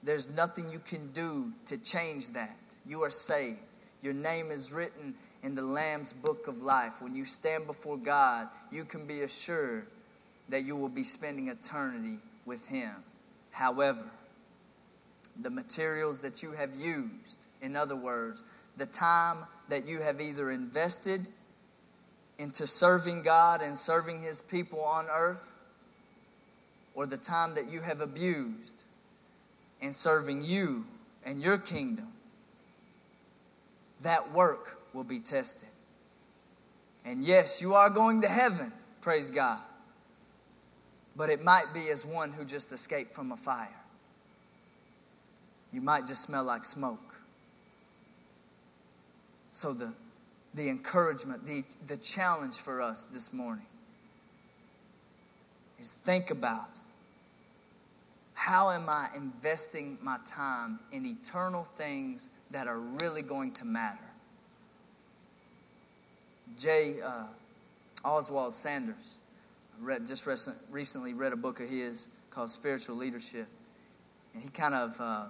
There's 0.02 0.34
nothing 0.34 0.70
you 0.72 0.80
can 0.80 1.12
do 1.12 1.52
to 1.66 1.78
change 1.78 2.30
that. 2.30 2.56
You 2.86 3.04
are 3.04 3.10
saved. 3.10 3.60
Your 4.02 4.14
name 4.14 4.52
is 4.52 4.72
written 4.72 5.16
in 5.44 5.56
the 5.56 5.64
Lamb's 5.64 6.14
book 6.14 6.48
of 6.48 6.62
life. 6.62 7.02
When 7.02 7.16
you 7.16 7.26
stand 7.26 7.68
before 7.68 7.98
God, 7.98 8.48
you 8.72 8.86
can 8.86 9.06
be 9.06 9.22
assured 9.22 9.88
that 10.50 10.64
you 10.64 10.76
will 10.76 10.90
be 10.90 11.04
spending 11.04 11.48
eternity 11.48 12.20
with 12.46 12.68
Him. 12.68 12.94
However, 13.52 14.06
the 15.40 15.50
materials 15.50 16.20
that 16.20 16.42
you 16.42 16.52
have 16.52 16.76
used, 16.76 17.46
in 17.62 17.76
other 17.76 17.96
words, 17.96 18.44
the 18.78 18.86
time 18.86 19.46
that 19.70 19.86
you 19.86 20.02
have 20.02 20.22
either 20.22 20.52
invested 20.52 21.28
into 22.40 22.68
serving 22.68 23.24
God 23.24 23.62
and 23.62 23.76
serving 23.76 24.22
His 24.22 24.42
people 24.42 24.82
on 24.82 25.06
earth, 25.12 25.56
or 26.96 27.06
the 27.06 27.18
time 27.18 27.56
that 27.56 27.72
you 27.72 27.82
have 27.82 28.02
abused 28.02 28.84
in 29.82 29.94
serving 29.94 30.42
you 30.42 30.86
and 31.26 31.42
your 31.42 31.58
kingdom, 31.58 32.08
that 34.02 34.32
work 34.32 34.77
will 34.94 35.04
be 35.04 35.20
tested. 35.20 35.70
And 37.06 37.24
yes, 37.24 37.62
you 37.62 37.74
are 37.74 37.90
going 37.90 38.22
to 38.22 38.28
heaven, 38.28 38.72
praise 39.02 39.30
God. 39.30 39.60
But 41.16 41.30
it 41.30 41.44
might 41.44 41.74
be 41.74 41.90
as 41.90 42.06
one 42.06 42.32
who 42.32 42.46
just 42.46 42.72
escaped 42.72 43.14
from 43.14 43.32
a 43.32 43.38
fire. 43.38 43.70
You 45.72 45.82
might 45.82 46.06
just 46.06 46.22
smell 46.24 46.44
like 46.44 46.64
smoke. 46.64 47.16
So, 49.52 49.74
the, 49.74 49.94
the 50.54 50.70
encouragement, 50.70 51.46
the, 51.46 51.64
the 51.88 51.98
challenge 51.98 52.58
for 52.58 52.82
us 52.82 53.06
this 53.06 53.34
morning 53.34 53.66
is 55.80 55.94
think 55.94 56.30
about 56.30 56.70
how 58.34 58.70
am 58.70 58.88
I 58.88 59.10
investing 59.16 59.98
my 60.02 60.18
time 60.26 60.80
in 60.92 61.06
eternal 61.06 61.64
things 61.64 62.30
that 62.52 62.68
are 62.68 62.80
really 62.80 63.24
going 63.24 63.52
to 63.54 63.66
matter? 63.66 64.07
J. 66.58 67.02
Uh, 67.06 67.26
Oswald 68.04 68.52
Sanders 68.52 69.20
read, 69.80 70.08
just 70.08 70.26
recent, 70.26 70.58
recently 70.72 71.14
read 71.14 71.32
a 71.32 71.36
book 71.36 71.60
of 71.60 71.70
his 71.70 72.08
called 72.32 72.50
Spiritual 72.50 72.96
Leadership. 72.96 73.48
And 74.34 74.42
he 74.42 74.50
kind 74.50 74.74
of 74.74 75.00
uh, 75.00 75.26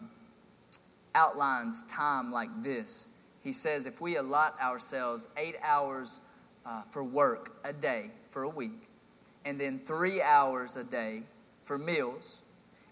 outlines 1.13 1.83
time 1.83 2.31
like 2.31 2.49
this. 2.63 3.09
He 3.43 3.51
says 3.51 3.87
if 3.87 3.99
we 3.99 4.15
allot 4.15 4.55
ourselves 4.61 5.27
eight 5.35 5.55
hours 5.63 6.21
uh, 6.65 6.83
for 6.83 7.03
work 7.03 7.57
a 7.63 7.73
day 7.73 8.11
for 8.29 8.43
a 8.43 8.49
week, 8.49 8.89
and 9.45 9.59
then 9.59 9.77
three 9.77 10.21
hours 10.21 10.75
a 10.75 10.83
day 10.83 11.23
for 11.63 11.77
meals, 11.77 12.41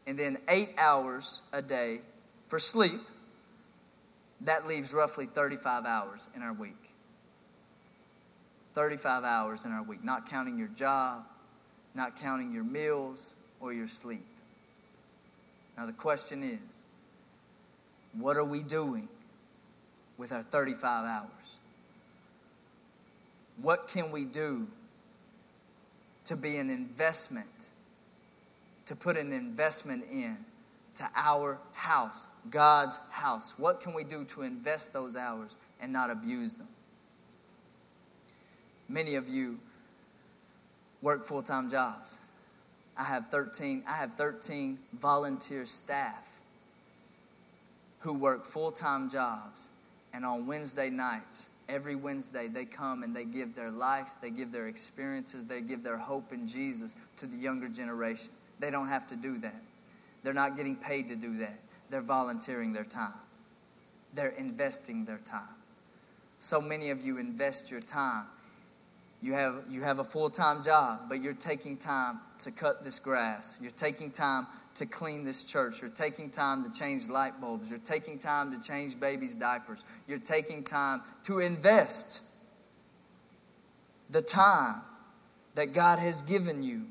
and 0.08 0.20
then 0.20 0.38
eight 0.50 0.70
hours 0.78 1.42
a 1.54 1.62
day 1.62 2.00
for 2.48 2.60
sleep, 2.60 3.02
that 4.42 4.68
leaves 4.68 4.94
roughly 4.94 5.26
35 5.26 5.86
hours 5.86 6.30
in 6.36 6.42
our 6.42 6.54
week. 6.54 6.95
35 8.76 9.24
hours 9.24 9.64
in 9.64 9.72
our 9.72 9.82
week, 9.82 10.04
not 10.04 10.30
counting 10.30 10.60
your 10.60 10.68
job, 10.68 11.24
not 11.96 12.18
counting 12.18 12.52
your 12.52 12.66
meals 12.66 13.34
or 13.62 13.72
your 13.72 13.88
sleep. 13.88 14.26
Now, 15.78 15.86
the 15.86 15.94
question 15.94 16.44
is 16.44 16.84
what 18.20 18.36
are 18.36 18.44
we 18.44 18.62
doing 18.62 19.08
with 20.18 20.34
our 20.34 20.44
35 20.44 21.06
hours? 21.06 21.60
What 23.62 23.88
can 23.88 24.12
we 24.12 24.26
do 24.26 24.68
to 26.26 26.36
be 26.36 26.58
an 26.58 26.70
investment, 26.70 27.70
to 28.88 28.96
put 28.96 29.16
an 29.16 29.32
investment 29.32 30.04
in 30.12 30.38
to 30.96 31.06
our 31.16 31.60
house, 31.72 32.28
God's 32.50 33.00
house? 33.10 33.58
What 33.58 33.80
can 33.80 33.94
we 33.94 34.04
do 34.04 34.26
to 34.26 34.42
invest 34.42 34.92
those 34.92 35.16
hours 35.16 35.58
and 35.80 35.94
not 35.94 36.10
abuse 36.10 36.56
them? 36.56 36.68
Many 38.88 39.16
of 39.16 39.28
you 39.28 39.60
work 41.02 41.24
full-time 41.24 41.70
jobs. 41.70 42.20
I 42.98 43.04
have 43.04 43.28
13 43.30 43.84
I 43.88 43.94
have 43.98 44.14
13 44.16 44.80
volunteer 44.94 45.66
staff 45.66 46.40
who 48.00 48.14
work 48.14 48.46
full-time 48.46 49.10
jobs 49.10 49.70
and 50.14 50.26
on 50.26 50.48
Wednesday 50.48 50.90
nights 50.90 51.50
Every 51.68 51.96
Wednesday, 51.96 52.48
they 52.48 52.66
come 52.66 53.02
and 53.02 53.16
they 53.16 53.26
give 53.26 53.56
their 53.56 53.72
life, 53.72 54.18
they 54.22 54.30
give 54.30 54.52
their 54.52 54.68
experiences, 54.68 55.46
they 55.46 55.62
give 55.62 55.84
their 55.84 55.98
hope 55.98 56.32
in 56.32 56.46
Jesus 56.46 56.96
to 57.18 57.26
the 57.26 57.36
younger 57.36 57.68
generation. 57.68 58.32
They 58.60 58.70
don't 58.70 58.88
have 58.88 59.08
to 59.08 59.16
do 59.16 59.40
that. 59.40 59.62
They're 60.24 60.34
not 60.34 60.58
getting 60.58 60.76
paid 60.76 61.08
to 61.08 61.16
do 61.16 61.38
that. 61.38 61.58
They're 61.90 62.02
volunteering 62.02 62.74
their 62.74 62.86
time, 62.86 63.14
they're 64.14 64.30
investing 64.30 65.06
their 65.06 65.18
time. 65.18 65.50
So 66.38 66.62
many 66.62 66.92
of 66.92 67.04
you 67.04 67.18
invest 67.18 67.72
your 67.72 67.82
time. 67.82 68.26
You 69.22 69.34
have, 69.34 69.64
you 69.70 69.82
have 69.82 70.00
a 70.00 70.04
full 70.04 70.30
time 70.30 70.62
job, 70.62 71.02
but 71.10 71.22
you're 71.22 71.34
taking 71.34 71.78
time 71.78 72.20
to 72.40 72.52
cut 72.52 72.84
this 72.84 73.00
grass. 73.00 73.58
You're 73.62 73.72
taking 73.72 74.12
time 74.12 74.48
to 74.76 74.86
clean 74.86 75.24
this 75.24 75.46
church. 75.46 75.82
You're 75.82 75.90
taking 75.90 76.30
time 76.30 76.64
to 76.64 76.72
change 76.72 77.10
light 77.10 77.40
bulbs. 77.40 77.70
You're 77.70 77.80
taking 77.80 78.20
time 78.20 78.52
to 78.52 78.68
change 78.68 79.00
babies' 79.00 79.36
diapers. 79.36 79.84
You're 80.08 80.18
taking 80.18 80.64
time 80.64 81.02
to 81.24 81.40
invest 81.40 82.24
the 84.10 84.22
time 84.22 84.82
that 85.56 85.74
God 85.74 86.00
has 86.00 86.22
given 86.22 86.62
you. 86.62 86.86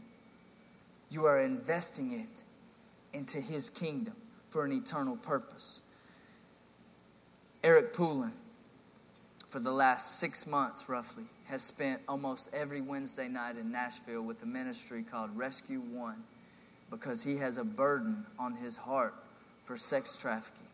You 1.10 1.26
are 1.26 1.40
investing 1.40 2.12
it 2.12 2.42
into 3.12 3.40
His 3.40 3.70
kingdom 3.70 4.14
for 4.48 4.64
an 4.64 4.72
eternal 4.72 5.16
purpose. 5.16 5.82
Eric 7.62 7.92
Poulin, 7.92 8.32
for 9.54 9.60
the 9.60 9.70
last 9.70 10.18
six 10.18 10.48
months 10.48 10.88
roughly, 10.88 11.22
has 11.46 11.62
spent 11.62 12.00
almost 12.08 12.52
every 12.52 12.80
Wednesday 12.80 13.28
night 13.28 13.56
in 13.56 13.70
Nashville 13.70 14.22
with 14.22 14.42
a 14.42 14.46
ministry 14.46 15.04
called 15.04 15.30
Rescue 15.36 15.78
One 15.78 16.24
because 16.90 17.22
he 17.22 17.36
has 17.36 17.56
a 17.56 17.62
burden 17.62 18.26
on 18.36 18.56
his 18.56 18.76
heart 18.76 19.14
for 19.62 19.76
sex 19.76 20.16
trafficking. 20.16 20.66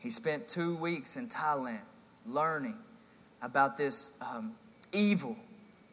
He 0.00 0.10
spent 0.10 0.48
two 0.48 0.76
weeks 0.76 1.16
in 1.16 1.28
Thailand 1.28 1.80
learning 2.26 2.76
about 3.40 3.78
this 3.78 4.18
um, 4.20 4.52
evil 4.92 5.34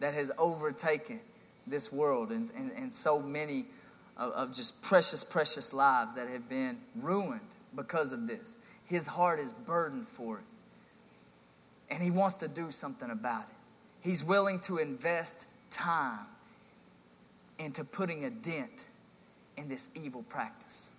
that 0.02 0.14
has 0.14 0.34
overtaken 0.38 1.22
this 1.66 1.94
world 1.94 2.32
and, 2.32 2.52
and, 2.58 2.74
and 2.74 2.92
so 2.92 3.22
many 3.22 3.64
of, 4.18 4.34
of 4.34 4.54
just 4.54 4.84
precious, 4.84 5.24
precious 5.24 5.74
lives 5.74 6.14
that 6.16 6.28
have 6.28 6.50
been 6.50 6.78
ruined 6.94 7.40
because 7.74 8.12
of 8.12 8.28
this. 8.28 8.58
His 8.86 9.08
heart 9.08 9.40
is 9.40 9.54
burdened 9.54 10.10
for 10.10 10.40
it. 10.40 10.44
And 11.92 12.04
he 12.04 12.12
wants 12.12 12.38
to 12.38 12.48
do 12.48 12.72
something 12.72 13.10
about 13.10 13.44
it. 13.44 13.56
He's 14.02 14.24
willing 14.24 14.60
to 14.62 14.78
invest 14.78 15.48
time 15.70 16.26
into 17.58 17.84
putting 17.84 18.24
a 18.26 18.30
dent 18.30 18.88
in 19.58 19.68
this 19.68 19.90
evil 19.96 20.24
practice. 20.24 20.92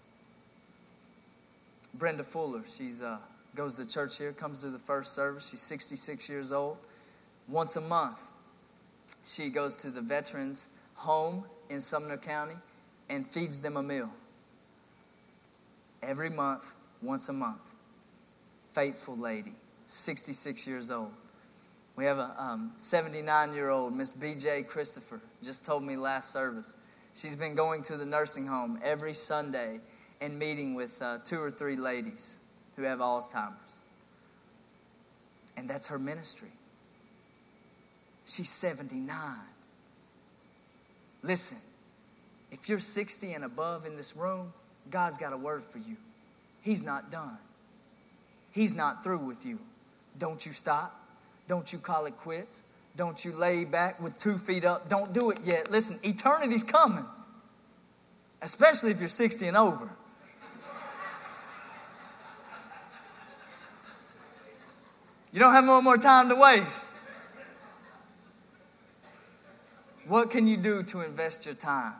Brenda 1.94 2.22
Fuller, 2.22 2.62
she's 2.66 3.02
uh, 3.02 3.18
goes 3.54 3.74
to 3.76 3.86
church 3.86 4.18
here, 4.18 4.32
comes 4.32 4.60
to 4.60 4.68
the 4.68 4.78
first 4.78 5.14
service. 5.14 5.50
She's 5.50 5.62
66 5.62 6.28
years 6.28 6.52
old. 6.52 6.76
Once 7.48 7.76
a 7.76 7.80
month, 7.80 8.30
she 9.24 9.48
goes 9.48 9.76
to 9.76 9.90
the 9.90 10.00
veterans' 10.00 10.68
home 10.94 11.44
in 11.68 11.80
Sumner 11.80 12.16
County 12.16 12.54
and 13.08 13.26
feeds 13.26 13.60
them 13.60 13.76
a 13.76 13.82
meal. 13.82 14.10
Every 16.02 16.30
month, 16.30 16.74
once 17.02 17.28
a 17.28 17.32
month. 17.32 17.60
Faithful 18.72 19.16
lady, 19.16 19.54
66 19.90 20.66
years 20.66 20.90
old. 20.90 21.12
We 21.96 22.04
have 22.04 22.18
a 22.18 22.60
79 22.76 23.48
um, 23.48 23.54
year 23.54 23.68
old, 23.68 23.94
Miss 23.94 24.12
BJ 24.12 24.66
Christopher, 24.66 25.20
just 25.42 25.64
told 25.64 25.82
me 25.82 25.96
last 25.96 26.32
service. 26.32 26.76
She's 27.14 27.36
been 27.36 27.54
going 27.54 27.82
to 27.82 27.96
the 27.96 28.06
nursing 28.06 28.46
home 28.46 28.78
every 28.82 29.12
Sunday 29.12 29.80
and 30.20 30.38
meeting 30.38 30.74
with 30.74 31.00
uh, 31.02 31.18
two 31.24 31.40
or 31.42 31.50
three 31.50 31.76
ladies 31.76 32.38
who 32.76 32.82
have 32.82 33.00
Alzheimer's. 33.00 33.80
And 35.56 35.68
that's 35.68 35.88
her 35.88 35.98
ministry. 35.98 36.50
She's 38.24 38.48
79. 38.48 39.18
Listen, 41.22 41.58
if 42.50 42.68
you're 42.68 42.78
60 42.78 43.32
and 43.32 43.44
above 43.44 43.84
in 43.84 43.96
this 43.96 44.16
room, 44.16 44.52
God's 44.90 45.18
got 45.18 45.32
a 45.32 45.36
word 45.36 45.62
for 45.64 45.78
you. 45.78 45.96
He's 46.62 46.84
not 46.84 47.10
done, 47.10 47.38
He's 48.52 48.74
not 48.74 49.02
through 49.02 49.26
with 49.26 49.44
you. 49.44 49.58
Don't 50.18 50.44
you 50.44 50.52
stop. 50.52 50.96
Don't 51.48 51.72
you 51.72 51.78
call 51.78 52.06
it 52.06 52.16
quits. 52.16 52.62
Don't 52.96 53.24
you 53.24 53.32
lay 53.32 53.64
back 53.64 54.00
with 54.00 54.18
two 54.18 54.36
feet 54.36 54.64
up. 54.64 54.88
Don't 54.88 55.12
do 55.12 55.30
it 55.30 55.38
yet. 55.44 55.70
Listen, 55.70 55.98
eternity's 56.04 56.62
coming, 56.62 57.06
especially 58.42 58.90
if 58.90 58.98
you're 58.98 59.08
60 59.08 59.46
and 59.46 59.56
over. 59.56 59.88
You 65.32 65.38
don't 65.38 65.52
have 65.52 65.64
no 65.64 65.80
more 65.80 65.96
time 65.96 66.28
to 66.28 66.34
waste. 66.34 66.92
What 70.06 70.30
can 70.30 70.48
you 70.48 70.56
do 70.56 70.82
to 70.82 71.02
invest 71.02 71.46
your 71.46 71.54
time? 71.54 71.94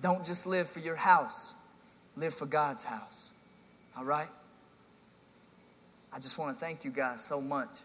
Don't 0.00 0.24
just 0.24 0.46
live 0.46 0.68
for 0.68 0.80
your 0.80 0.96
house, 0.96 1.54
live 2.16 2.34
for 2.34 2.46
God's 2.46 2.82
house. 2.82 3.30
All 3.96 4.04
right? 4.04 4.28
I 6.20 6.22
just 6.22 6.36
want 6.36 6.54
to 6.54 6.62
thank 6.62 6.84
you 6.84 6.90
guys 6.90 7.24
so 7.24 7.40
much. 7.40 7.76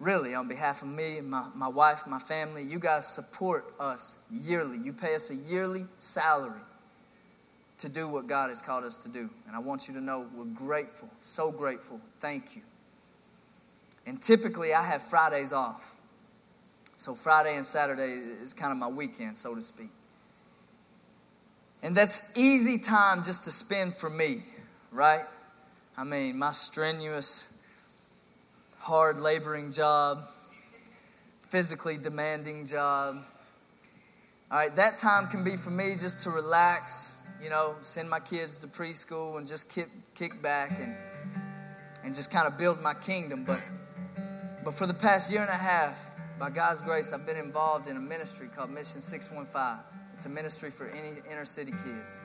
Really, 0.00 0.34
on 0.34 0.48
behalf 0.48 0.80
of 0.80 0.88
me 0.88 1.20
my, 1.20 1.44
my 1.54 1.68
wife, 1.68 2.06
my 2.06 2.18
family, 2.18 2.62
you 2.62 2.78
guys 2.78 3.06
support 3.06 3.74
us 3.78 4.16
yearly. 4.30 4.78
You 4.78 4.94
pay 4.94 5.14
us 5.14 5.28
a 5.28 5.34
yearly 5.34 5.84
salary 5.96 6.62
to 7.76 7.90
do 7.90 8.08
what 8.08 8.26
God 8.26 8.48
has 8.48 8.62
called 8.62 8.84
us 8.84 9.02
to 9.02 9.10
do. 9.10 9.28
And 9.46 9.54
I 9.54 9.58
want 9.58 9.86
you 9.86 9.92
to 9.92 10.00
know 10.00 10.24
we're 10.34 10.46
grateful, 10.46 11.10
so 11.20 11.52
grateful. 11.52 12.00
Thank 12.20 12.56
you. 12.56 12.62
And 14.06 14.18
typically, 14.18 14.72
I 14.72 14.82
have 14.82 15.02
Fridays 15.02 15.52
off. 15.52 15.96
So, 16.96 17.14
Friday 17.14 17.56
and 17.56 17.66
Saturday 17.66 18.12
is 18.42 18.54
kind 18.54 18.72
of 18.72 18.78
my 18.78 18.88
weekend, 18.88 19.36
so 19.36 19.54
to 19.54 19.60
speak. 19.60 19.90
And 21.82 21.94
that's 21.94 22.32
easy 22.34 22.78
time 22.78 23.22
just 23.22 23.44
to 23.44 23.50
spend 23.50 23.92
for 23.92 24.08
me, 24.08 24.40
right? 24.90 25.24
I 25.96 26.02
mean, 26.02 26.36
my 26.36 26.50
strenuous, 26.50 27.56
hard 28.80 29.20
laboring 29.20 29.70
job, 29.70 30.24
physically 31.48 31.98
demanding 31.98 32.66
job. 32.66 33.18
All 34.50 34.58
right, 34.58 34.74
that 34.74 34.98
time 34.98 35.28
can 35.28 35.44
be 35.44 35.56
for 35.56 35.70
me 35.70 35.94
just 35.96 36.24
to 36.24 36.30
relax, 36.30 37.20
you 37.40 37.48
know, 37.48 37.76
send 37.82 38.10
my 38.10 38.18
kids 38.18 38.58
to 38.60 38.66
preschool 38.66 39.38
and 39.38 39.46
just 39.46 39.72
kick, 39.72 39.88
kick 40.16 40.42
back 40.42 40.80
and, 40.80 40.96
and 42.02 42.12
just 42.12 42.32
kind 42.32 42.48
of 42.48 42.58
build 42.58 42.80
my 42.80 42.94
kingdom. 42.94 43.44
But, 43.44 43.62
but 44.64 44.74
for 44.74 44.88
the 44.88 44.94
past 44.94 45.30
year 45.30 45.42
and 45.42 45.50
a 45.50 45.52
half, 45.52 46.10
by 46.40 46.50
God's 46.50 46.82
grace, 46.82 47.12
I've 47.12 47.24
been 47.24 47.36
involved 47.36 47.86
in 47.86 47.96
a 47.96 48.00
ministry 48.00 48.48
called 48.48 48.70
Mission 48.70 49.00
615. 49.00 49.84
It's 50.12 50.26
a 50.26 50.28
ministry 50.28 50.72
for 50.72 50.88
any 50.88 51.18
inner 51.30 51.44
city 51.44 51.70
kids. 51.70 52.20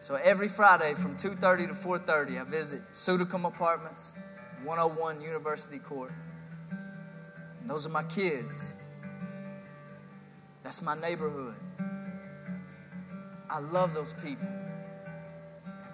So 0.00 0.14
every 0.14 0.48
Friday 0.48 0.94
from 0.94 1.16
2:30 1.16 1.66
to 1.68 1.74
4:30, 1.74 2.38
I 2.38 2.44
visit 2.44 2.82
Sudekum 2.92 3.44
Apartments, 3.44 4.14
101 4.62 5.20
University 5.20 5.78
Court. 5.78 6.12
And 6.70 7.68
those 7.68 7.84
are 7.86 7.90
my 7.90 8.04
kids. 8.04 8.74
That's 10.62 10.82
my 10.82 10.94
neighborhood. 10.94 11.56
I 13.50 13.58
love 13.58 13.94
those 13.94 14.12
people. 14.12 14.48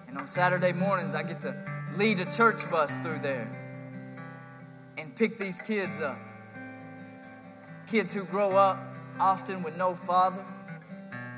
And 0.07 0.17
on 0.17 0.27
Saturday 0.27 0.71
mornings, 0.71 1.15
I 1.15 1.23
get 1.23 1.41
to 1.41 1.55
lead 1.95 2.19
a 2.19 2.31
church 2.31 2.69
bus 2.69 2.97
through 2.97 3.19
there 3.19 3.47
and 4.97 5.15
pick 5.15 5.37
these 5.37 5.59
kids 5.59 5.99
up. 6.01 6.17
Kids 7.87 8.13
who 8.13 8.25
grow 8.25 8.55
up 8.55 8.77
often 9.19 9.63
with 9.63 9.77
no 9.77 9.95
father, 9.95 10.43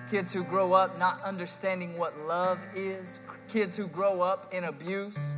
kids 0.09 0.33
who 0.33 0.43
grow 0.43 0.73
up 0.73 0.97
not 0.97 1.21
understanding 1.23 1.97
what 1.97 2.17
love 2.19 2.63
is, 2.75 3.19
kids 3.47 3.75
who 3.75 3.87
grow 3.87 4.21
up 4.21 4.53
in 4.53 4.63
abuse, 4.63 5.35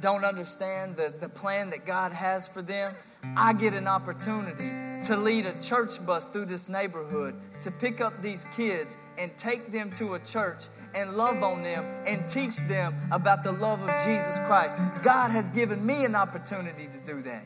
don't 0.00 0.24
understand 0.24 0.96
the, 0.96 1.12
the 1.20 1.28
plan 1.28 1.70
that 1.70 1.84
God 1.84 2.12
has 2.12 2.46
for 2.48 2.62
them. 2.62 2.94
I 3.36 3.52
get 3.52 3.74
an 3.74 3.88
opportunity 3.88 4.70
to 5.06 5.16
lead 5.16 5.46
a 5.46 5.60
church 5.60 6.04
bus 6.06 6.28
through 6.28 6.46
this 6.46 6.68
neighborhood 6.68 7.34
to 7.60 7.70
pick 7.70 8.00
up 8.00 8.22
these 8.22 8.44
kids 8.56 8.96
and 9.18 9.36
take 9.36 9.72
them 9.72 9.90
to 9.92 10.14
a 10.14 10.20
church 10.20 10.66
and 10.94 11.16
love 11.16 11.42
on 11.42 11.62
them 11.62 11.84
and 12.06 12.28
teach 12.28 12.56
them 12.68 12.94
about 13.12 13.44
the 13.44 13.52
love 13.52 13.82
of 13.82 13.90
Jesus 14.04 14.40
Christ. 14.46 14.78
God 15.02 15.30
has 15.30 15.50
given 15.50 15.84
me 15.84 16.04
an 16.04 16.14
opportunity 16.14 16.86
to 16.86 17.00
do 17.00 17.22
that. 17.22 17.44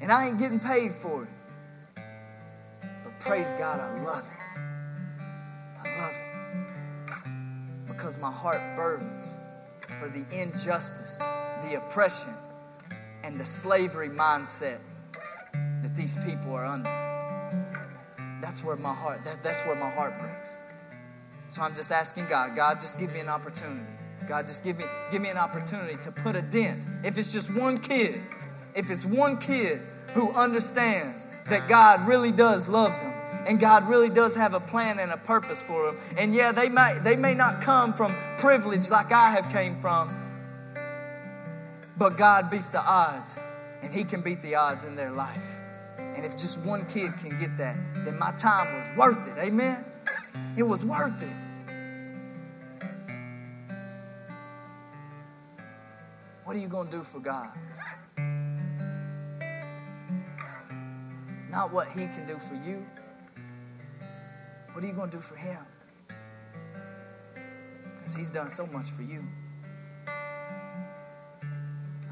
And 0.00 0.12
I 0.12 0.28
ain't 0.28 0.38
getting 0.38 0.60
paid 0.60 0.92
for 0.92 1.24
it. 1.24 1.28
Praise 3.20 3.54
God, 3.54 3.80
I 3.80 4.02
love 4.02 4.24
it. 4.26 4.60
I 5.80 5.98
love 6.00 6.12
it. 6.14 7.88
Because 7.88 8.18
my 8.18 8.30
heart 8.30 8.60
burdens 8.76 9.36
for 9.98 10.08
the 10.08 10.24
injustice, 10.30 11.18
the 11.62 11.76
oppression, 11.76 12.32
and 13.24 13.38
the 13.38 13.44
slavery 13.44 14.08
mindset 14.08 14.78
that 15.82 15.94
these 15.94 16.16
people 16.24 16.52
are 16.54 16.64
under. 16.64 16.90
That's 18.40 18.62
where 18.62 18.76
my 18.76 18.94
heart, 18.94 19.24
that, 19.24 19.42
that's 19.42 19.64
where 19.66 19.76
my 19.76 19.90
heart 19.90 20.18
breaks. 20.20 20.58
So 21.48 21.62
I'm 21.62 21.74
just 21.74 21.92
asking 21.92 22.26
God, 22.28 22.54
God, 22.54 22.80
just 22.80 22.98
give 22.98 23.12
me 23.12 23.20
an 23.20 23.28
opportunity 23.28 23.96
God, 24.26 24.46
just 24.46 24.64
give 24.64 24.78
me, 24.78 24.84
give 25.10 25.22
me 25.22 25.28
an 25.28 25.36
opportunity 25.36 25.96
to 26.02 26.10
put 26.10 26.36
a 26.36 26.42
dent. 26.42 26.86
If 27.04 27.16
it's 27.16 27.32
just 27.32 27.56
one 27.56 27.78
kid, 27.78 28.20
if 28.74 28.90
it's 28.90 29.06
one 29.06 29.38
kid 29.38 29.80
who 30.14 30.32
understands 30.32 31.26
that 31.48 31.68
God 31.68 32.06
really 32.08 32.32
does 32.32 32.68
love 32.68 32.92
them 33.00 33.05
and 33.46 33.60
God 33.60 33.88
really 33.88 34.08
does 34.08 34.34
have 34.36 34.54
a 34.54 34.60
plan 34.60 34.98
and 34.98 35.12
a 35.12 35.16
purpose 35.16 35.62
for 35.62 35.86
them. 35.86 36.00
And 36.18 36.34
yeah, 36.34 36.52
they 36.52 36.68
might 36.68 37.00
they 37.04 37.16
may 37.16 37.34
not 37.34 37.62
come 37.62 37.94
from 37.94 38.14
privilege 38.38 38.90
like 38.90 39.12
I 39.12 39.30
have 39.30 39.50
came 39.50 39.76
from, 39.76 40.14
but 41.96 42.16
God 42.16 42.50
beats 42.50 42.70
the 42.70 42.84
odds 42.84 43.38
and 43.82 43.92
he 43.94 44.04
can 44.04 44.20
beat 44.20 44.42
the 44.42 44.56
odds 44.56 44.84
in 44.84 44.96
their 44.96 45.12
life. 45.12 45.60
And 45.98 46.24
if 46.24 46.32
just 46.32 46.60
one 46.60 46.86
kid 46.86 47.12
can 47.18 47.38
get 47.38 47.56
that, 47.58 47.76
then 48.04 48.18
my 48.18 48.32
time 48.32 48.74
was 48.74 48.88
worth 48.96 49.28
it. 49.28 49.38
Amen. 49.38 49.84
It 50.56 50.62
was 50.62 50.84
worth 50.84 51.22
it. 51.22 51.36
What 56.44 56.56
are 56.56 56.60
you 56.60 56.68
going 56.68 56.88
to 56.88 56.96
do 56.98 57.02
for 57.02 57.20
God? 57.20 57.50
Not 61.50 61.72
what 61.72 61.88
He 61.88 62.06
can 62.06 62.26
do 62.26 62.38
for 62.38 62.54
you. 62.54 62.86
What 64.76 64.84
are 64.84 64.88
you 64.88 64.92
going 64.92 65.08
to 65.08 65.16
do 65.16 65.22
for 65.22 65.36
Him? 65.36 65.64
Because 67.96 68.14
He's 68.14 68.30
done 68.30 68.50
so 68.50 68.66
much 68.66 68.90
for 68.90 69.00
you. 69.00 69.24
I 70.06 70.12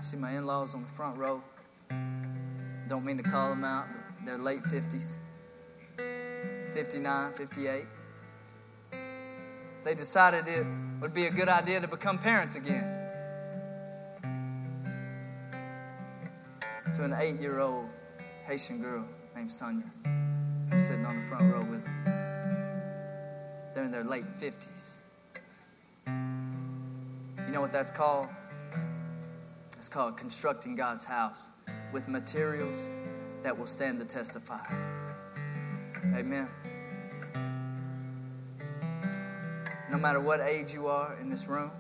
see 0.01 0.17
my 0.17 0.39
in 0.39 0.47
laws 0.47 0.75
on 0.75 0.85
the 0.85 0.89
front 0.89 1.19
row. 1.19 1.43
Don't 2.89 3.05
mean 3.05 3.19
to 3.19 3.23
call 3.23 3.51
them 3.51 3.65
out, 3.65 3.85
but 4.17 4.25
they're 4.25 4.39
late 4.39 4.63
50s, 4.63 5.19
59, 6.73 7.35
58. 7.35 7.85
They 9.85 9.95
decided 9.95 10.49
it 10.49 10.67
would 11.03 11.13
be 11.13 11.27
a 11.27 11.31
good 11.31 11.51
idea 11.51 11.83
to 11.83 11.87
become 11.87 12.17
parents 12.17 12.55
again. 12.55 13.03
to 16.95 17.05
an 17.05 17.15
eight 17.19 17.43
year 17.43 17.59
old 17.59 17.91
Haitian 18.47 18.81
girl 18.81 19.05
named 19.37 19.53
Sonia. 19.53 19.85
I'm 20.07 20.81
sitting 20.81 21.05
on 21.05 21.17
the 21.17 21.23
front 21.23 21.53
row 21.53 21.65
with 21.65 21.83
them. 21.83 22.14
Their 23.95 24.03
late 24.03 24.25
50s. 24.41 24.97
You 26.09 27.53
know 27.53 27.61
what 27.61 27.71
that's 27.71 27.93
called? 27.93 28.27
It's 29.77 29.89
called 29.89 30.17
constructing 30.17 30.75
God's 30.75 31.05
house 31.05 31.51
with 31.93 32.09
materials 32.09 32.89
that 33.45 33.57
will 33.57 33.69
stand 33.69 34.01
the 34.01 34.05
test 34.05 34.35
of 34.35 34.43
fire. 34.43 35.13
Amen. 36.13 36.49
No 39.93 39.97
matter 39.97 40.19
what 40.19 40.41
age 40.41 40.75
you 40.75 40.89
are 40.89 41.17
in 41.21 41.31
this 41.31 41.47
room, 41.47 41.71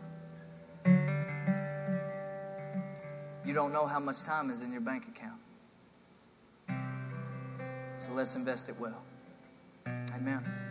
You 3.44 3.52
don't 3.52 3.72
know 3.72 3.86
how 3.86 4.00
much 4.00 4.22
time 4.22 4.50
is 4.50 4.62
in 4.62 4.72
your 4.72 4.80
bank 4.80 5.06
account. 5.06 5.38
So 7.94 8.12
let's 8.14 8.34
invest 8.36 8.68
it 8.68 8.74
well. 8.80 9.02
Amen. 9.86 10.63